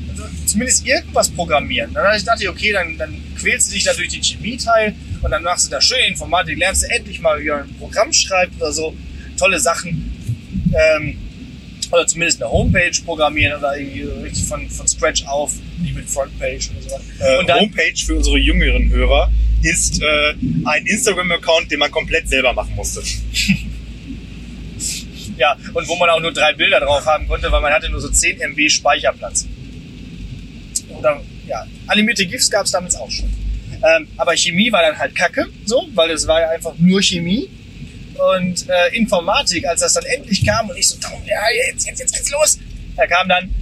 also 0.10 0.24
zumindest 0.46 0.86
irgendwas 0.86 1.30
programmieren. 1.30 1.94
Dann 1.94 2.16
ich 2.16 2.24
dachte, 2.24 2.50
okay, 2.50 2.72
dann, 2.72 2.98
dann 2.98 3.22
quälst 3.40 3.70
du 3.70 3.74
dich 3.74 3.84
da 3.84 3.94
durch 3.94 4.10
den 4.10 4.22
Chemieteil 4.22 4.96
und 5.22 5.32
dann 5.32 5.44
machst 5.44 5.66
du 5.68 5.72
da 5.72 5.82
schön 5.82 6.04
Informatik, 6.08 6.58
lernst 6.58 6.84
du 6.84 6.88
endlich 6.90 7.20
mal, 7.20 7.42
wie 7.42 7.50
man 7.50 7.64
ein 7.64 7.76
Programm 7.80 8.14
schreibt 8.14 8.56
oder 8.62 8.72
so. 8.72 8.96
Tolle 9.38 9.60
Sachen. 9.60 10.12
Ähm, 10.74 11.18
oder 11.92 12.08
zumindest 12.08 12.42
eine 12.42 12.50
Homepage 12.52 12.92
programmieren 13.04 13.58
oder 13.58 13.78
irgendwie 13.78 14.04
so 14.04 14.14
richtig 14.22 14.46
von, 14.46 14.70
von 14.70 14.88
Scratch 14.88 15.26
auf, 15.26 15.54
nicht 15.82 15.96
mit 15.96 16.10
Frontpage 16.10 16.70
oder 16.72 16.82
so. 16.82 16.96
Äh, 17.24 17.40
und 17.40 17.50
dann, 17.50 17.62
Homepage 17.62 17.98
für 17.98 18.16
unsere 18.16 18.38
jüngeren 18.38 18.90
Hörer 18.90 19.32
ist 19.62 20.02
äh, 20.02 20.34
ein 20.66 20.86
Instagram-Account, 20.86 21.72
den 21.72 21.80
man 21.80 21.92
komplett 21.92 22.30
selber 22.30 22.54
machen 22.54 22.76
musste. 22.76 23.02
ja, 25.38 25.58
und 25.74 25.88
wo 25.88 25.96
man 25.96 26.10
auch 26.10 26.20
nur 26.20 26.34
drei 26.34 26.54
Bilder 26.54 26.80
drauf 26.80 27.06
haben 27.06 27.28
konnte, 27.28 27.52
weil 27.52 27.62
man 27.62 27.74
hatte 27.74 27.90
nur 27.90 28.00
so 28.00 28.10
10 28.10 28.42
MB 28.42 28.70
Speicherplatz. 28.70 29.48
Oder, 30.90 31.22
ja, 31.48 31.66
animierte 31.88 32.26
GIFs 32.26 32.50
gab 32.50 32.66
es 32.66 32.72
damals 32.72 32.96
auch 32.96 33.10
schon. 33.10 33.30
Ähm, 33.84 34.08
aber 34.18 34.36
Chemie 34.36 34.72
war 34.72 34.82
dann 34.82 34.98
halt 34.98 35.16
kacke, 35.16 35.48
so, 35.66 35.88
weil 35.94 36.12
es 36.12 36.28
war 36.28 36.42
ja 36.42 36.50
einfach 36.50 36.74
nur 36.78 37.02
Chemie. 37.02 37.50
Und 38.16 38.70
äh, 38.70 38.96
Informatik, 38.96 39.68
als 39.68 39.82
das 39.82 39.94
dann 39.94 40.06
endlich 40.06 40.46
kam 40.46 40.70
und 40.70 40.78
ich 40.78 40.88
so, 40.88 40.98
ja, 41.26 41.42
jetzt, 41.70 41.88
jetzt, 41.88 42.00
jetzt 42.00 42.14
geht's 42.16 42.32
los. 42.32 42.60
Da 42.96 43.08
kam 43.08 43.28
dann 43.28 43.54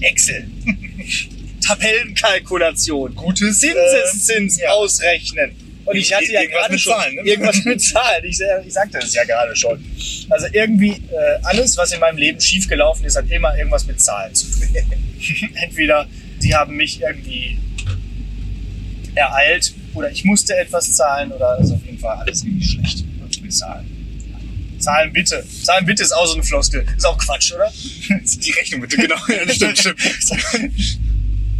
Excel. 0.00 0.48
Tabellenkalkulation. 1.66 3.14
Gutes 3.14 3.60
Zinseszins 3.60 4.58
äh, 4.58 4.64
ja. 4.64 4.70
ausrechnen. 4.70 5.52
Und 5.84 5.96
ich 5.96 6.14
hatte 6.14 6.30
ja 6.30 6.44
gerade 6.44 6.78
schon 6.78 6.92
Zahlen, 6.92 7.14
ne? 7.16 7.22
irgendwas 7.22 7.64
mit 7.64 7.82
Zahlen. 7.82 8.24
Ich, 8.24 8.38
ich 8.66 8.72
sagte 8.72 8.98
das 8.98 9.14
ja 9.14 9.24
gerade 9.24 9.54
schon. 9.56 9.84
Also 10.30 10.46
irgendwie 10.52 10.90
äh, 10.90 11.38
alles, 11.42 11.76
was 11.76 11.92
in 11.92 12.00
meinem 12.00 12.18
Leben 12.18 12.40
schiefgelaufen 12.40 13.04
ist, 13.04 13.16
hat 13.16 13.28
immer 13.30 13.56
irgendwas 13.56 13.86
mit 13.86 14.00
Zahlen 14.00 14.34
zu 14.34 14.46
tun. 14.46 14.68
Entweder 15.54 16.08
sie 16.38 16.54
haben 16.54 16.76
mich 16.76 17.00
irgendwie 17.00 17.58
ereilt 19.14 19.74
oder 19.94 20.10
ich 20.10 20.24
musste 20.24 20.56
etwas 20.56 20.92
zahlen 20.92 21.32
oder 21.32 21.50
also 21.50 21.74
auf 21.74 21.84
jeden 21.84 21.98
Fall 21.98 22.16
alles 22.16 22.42
irgendwie 22.44 22.64
schlecht 22.64 23.04
Zahlen. 23.52 23.86
Zahlen 24.78 25.12
bitte. 25.12 25.44
Zahlen 25.62 25.86
bitte 25.86 26.02
ist 26.02 26.12
auch 26.12 26.26
so 26.26 26.34
eine 26.34 26.42
Floskel. 26.42 26.84
Ist 26.96 27.06
auch 27.06 27.16
Quatsch, 27.18 27.52
oder? 27.52 27.72
Die 28.08 28.50
Rechnung 28.50 28.80
bitte, 28.80 28.96
genau. 28.96 29.16
Ja, 29.28 29.52
stimmt, 29.54 29.78
stimmt. 29.78 30.00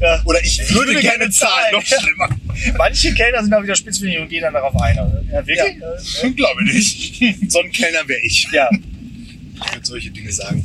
Ja. 0.01 0.21
Oder 0.25 0.43
ich 0.45 0.59
würde 0.71 1.01
gerne 1.01 1.31
zahlen, 1.31 1.75
noch 1.75 1.87
schlimmer. 1.87 2.29
Manche 2.77 3.15
Kellner 3.15 3.41
sind 3.41 3.53
da 3.53 3.63
wieder 3.63 3.77
spitzfindig 3.77 4.19
und 4.19 4.29
gehen 4.29 4.43
dann 4.43 4.53
darauf 4.53 4.75
ein. 4.83 4.99
oder? 4.99 5.23
Ja, 5.31 5.47
wirklich? 5.47 5.77
Ja. 5.79 6.27
Ich 6.29 6.35
glaube 6.37 6.65
nicht. 6.65 7.23
So 7.49 7.61
ein 7.61 7.71
Kellner 7.71 8.09
wäre 8.09 8.19
ich. 8.23 8.49
ja. 8.51 8.69
Ich 8.73 9.73
würde 9.75 9.87
solche 9.87 10.11
Dinge 10.11 10.33
sagen. 10.33 10.61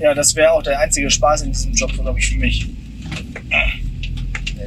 Ja, 0.00 0.14
das 0.14 0.34
wäre 0.34 0.50
auch 0.50 0.64
der 0.64 0.80
einzige 0.80 1.08
Spaß 1.08 1.42
in 1.42 1.52
diesem 1.52 1.72
Job, 1.74 1.92
glaube 1.92 2.18
ich, 2.18 2.28
für 2.30 2.38
mich. 2.38 2.66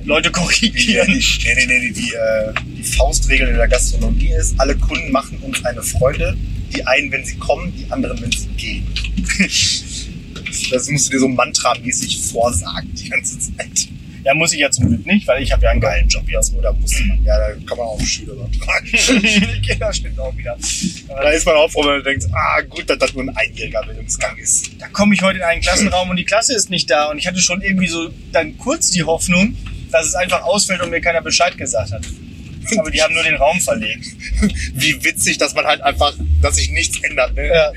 Leute 0.03 0.31
korrigieren. 0.31 1.07
nee, 1.11 1.65
nee, 1.67 1.79
nee, 1.79 1.91
die, 1.91 2.13
äh, 2.13 2.53
die 2.77 2.83
Faustregel 2.83 3.49
in 3.49 3.55
der 3.55 3.67
Gastronomie 3.67 4.29
ist, 4.29 4.59
alle 4.59 4.75
Kunden 4.75 5.11
machen 5.11 5.37
uns 5.39 5.63
eine 5.65 5.81
Freude. 5.81 6.35
Die 6.75 6.85
einen, 6.85 7.11
wenn 7.11 7.23
sie 7.23 7.37
kommen, 7.37 7.73
die 7.77 7.89
anderen, 7.91 8.21
wenn 8.21 8.31
sie 8.31 8.47
gehen. 8.57 8.87
Das 10.71 10.89
musst 10.89 11.07
du 11.07 11.11
dir 11.11 11.19
so 11.19 11.27
mantramäßig 11.27 12.17
vorsagen 12.31 12.89
die 12.93 13.09
ganze 13.09 13.37
Zeit. 13.37 13.89
Ja, 14.25 14.33
muss 14.33 14.53
ich 14.53 14.59
ja 14.59 14.71
zum 14.71 14.87
Glück 14.87 15.05
nicht, 15.05 15.27
weil 15.27 15.43
ich 15.43 15.51
habe 15.51 15.63
ja 15.63 15.69
einen 15.69 15.79
geilen 15.79 16.07
Job 16.07 16.23
hier. 16.27 16.41
Oder 16.57 16.73
musste 16.73 17.03
man. 17.03 17.23
Ja, 17.23 17.37
da 17.37 17.53
kann 17.67 17.77
man 17.77 17.85
auch 17.85 18.01
Schüler 18.01 18.33
übertragen. 18.33 18.87
ja, 19.79 19.93
stimmt 19.93 20.19
auch 20.19 20.35
wieder. 20.35 20.57
Da 21.07 21.29
ist 21.29 21.45
man 21.45 21.55
auch 21.55 21.69
froh, 21.69 21.81
wenn 21.81 21.97
man 21.97 22.03
denkt, 22.03 22.25
ah, 22.33 22.61
gut, 22.61 22.89
dass 22.89 22.97
das 22.97 23.13
nur 23.13 23.23
ein 23.23 23.37
einjähriger 23.37 23.83
Bildungsgang 23.83 24.35
ist. 24.37 24.71
Da 24.79 24.87
komme 24.87 25.13
ich 25.13 25.21
heute 25.21 25.37
in 25.37 25.43
einen 25.43 25.61
Klassenraum 25.61 26.09
und 26.09 26.15
die 26.15 26.25
Klasse 26.25 26.55
ist 26.55 26.71
nicht 26.71 26.89
da. 26.89 27.11
Und 27.11 27.19
ich 27.19 27.27
hatte 27.27 27.39
schon 27.39 27.61
irgendwie 27.61 27.87
so 27.87 28.09
dann 28.31 28.57
kurz 28.57 28.89
die 28.89 29.03
Hoffnung, 29.03 29.55
dass 29.91 30.07
es 30.07 30.15
einfach 30.15 30.43
ausfällt 30.43 30.81
und 30.81 30.89
mir 30.89 31.01
keiner 31.01 31.21
Bescheid 31.21 31.57
gesagt 31.57 31.91
hat. 31.91 32.03
Aber 32.77 32.91
die 32.91 33.01
haben 33.01 33.13
nur 33.13 33.23
den 33.23 33.35
Raum 33.35 33.59
verlegt. 33.59 34.05
Wie 34.73 35.03
witzig, 35.03 35.37
dass 35.37 35.53
man 35.53 35.65
halt 35.65 35.81
einfach, 35.81 36.13
dass 36.41 36.55
sich 36.55 36.71
nichts 36.71 36.99
ändert. 37.03 37.35
Ne? 37.35 37.47
Ja. 37.47 37.71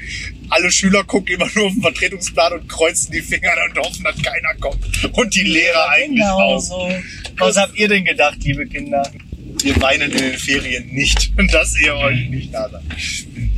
Alle 0.50 0.70
Schüler 0.70 1.04
gucken 1.04 1.34
immer 1.34 1.48
nur 1.54 1.66
auf 1.66 1.72
den 1.72 1.82
Vertretungsplan 1.82 2.54
und 2.54 2.68
kreuzen 2.68 3.12
die 3.12 3.20
Finger 3.20 3.52
und 3.68 3.78
hoffen, 3.78 4.04
dass 4.04 4.16
keiner 4.22 4.54
kommt. 4.60 4.78
Und 5.12 5.34
die 5.34 5.42
Lehrer 5.42 5.90
eigentlich 5.90 6.22
genau 6.22 6.56
auch. 6.56 6.60
so. 6.60 6.90
Was 7.36 7.56
habt 7.56 7.76
ihr 7.76 7.88
denn 7.88 8.04
gedacht, 8.04 8.38
liebe 8.40 8.66
Kinder? 8.66 9.10
Wir 9.60 9.80
weinen 9.82 10.10
in 10.10 10.18
den 10.18 10.38
Ferien 10.38 10.88
nicht, 10.88 11.32
dass 11.52 11.78
ihr 11.80 11.94
euch 11.94 12.28
nicht 12.30 12.54
da 12.54 12.68
seid. 12.70 12.82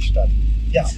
Stadt. 0.02 0.30
Ja. 0.72 0.88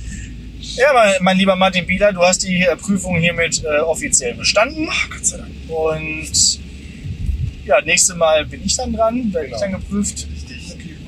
Ja, 0.76 0.92
mein, 0.94 1.14
mein 1.20 1.36
lieber 1.36 1.56
Martin 1.56 1.84
Bieler, 1.86 2.12
du 2.12 2.22
hast 2.22 2.42
die 2.44 2.62
äh, 2.62 2.76
Prüfung 2.76 3.18
hiermit 3.18 3.62
äh, 3.64 3.80
offiziell 3.80 4.34
bestanden. 4.34 4.88
Ach, 4.90 5.10
Gott 5.10 5.26
sei 5.26 5.38
Dank. 5.38 5.50
Und 5.68 6.60
ja, 7.64 7.80
nächstes 7.82 8.16
Mal 8.16 8.44
bin 8.46 8.64
ich 8.64 8.76
dann 8.76 8.92
dran, 8.92 9.32
werde 9.32 9.46
Genau. 9.48 9.56
ich 9.56 9.62
dann 9.62 9.72
geprüft. 9.72 10.26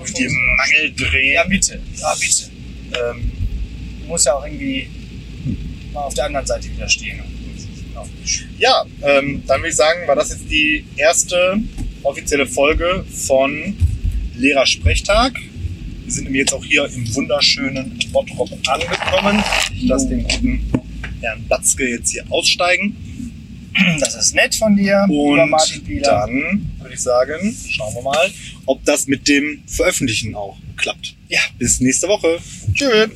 Mit 0.07 0.19
dem 0.19 0.33
Mangel 0.57 0.93
drehen. 0.97 1.35
Ja, 1.35 1.45
bitte. 1.45 1.81
Ja, 1.97 2.14
bitte. 2.21 2.45
Ähm, 2.93 3.33
du 4.03 4.07
musst 4.09 4.27
ja 4.27 4.35
auch 4.35 4.45
irgendwie 4.45 4.88
mal 5.93 6.01
auf 6.03 6.14
der 6.14 6.27
anderen 6.27 6.47
Seite 6.47 6.71
wieder 6.71 6.88
stehen. 6.88 7.21
Ja, 8.59 8.85
ähm, 9.03 9.43
dann 9.47 9.61
würde 9.61 9.71
ich 9.71 9.77
sagen, 9.77 10.07
war 10.07 10.17
das 10.17 10.31
jetzt 10.31 10.51
die 10.51 10.85
erste 10.97 11.59
offizielle 12.03 12.47
Folge 12.47 13.05
von 13.27 13.77
Lehrersprechtag. 14.35 15.33
Wir 16.05 16.12
sind 16.12 16.25
nämlich 16.25 16.40
jetzt 16.40 16.53
auch 16.53 16.64
hier 16.64 16.85
im 16.87 17.14
wunderschönen 17.14 17.99
Bottrop 18.12 18.51
angekommen. 18.67 19.43
Ich 19.75 19.85
lasse 19.85 20.09
den 20.09 20.25
guten 20.25 20.71
Herrn 21.23 21.47
Batzke 21.49 21.88
jetzt 21.88 22.11
hier 22.11 22.25
aussteigen. 22.31 22.97
Das 24.01 24.15
ist 24.15 24.35
nett 24.35 24.55
von 24.55 24.77
dir, 24.77 25.05
lieber 25.09 25.43
Und 25.43 25.51
Martin 25.51 25.83
Bieler. 25.85 26.27
dann 26.27 26.71
würde 26.81 26.95
ich 26.95 27.01
sagen, 27.01 27.57
schauen 27.69 27.95
wir 27.95 28.03
mal, 28.03 28.31
ob 28.67 28.85
das 28.85 29.07
mit 29.07 29.27
dem 29.29 29.63
Veröffentlichen 29.67 30.35
auch 30.35 30.57
klappt. 30.77 31.15
Ja. 31.29 31.41
Bis 31.59 31.81
nächste 31.81 32.09
Woche. 32.09 32.39
Tschüss. 32.73 33.09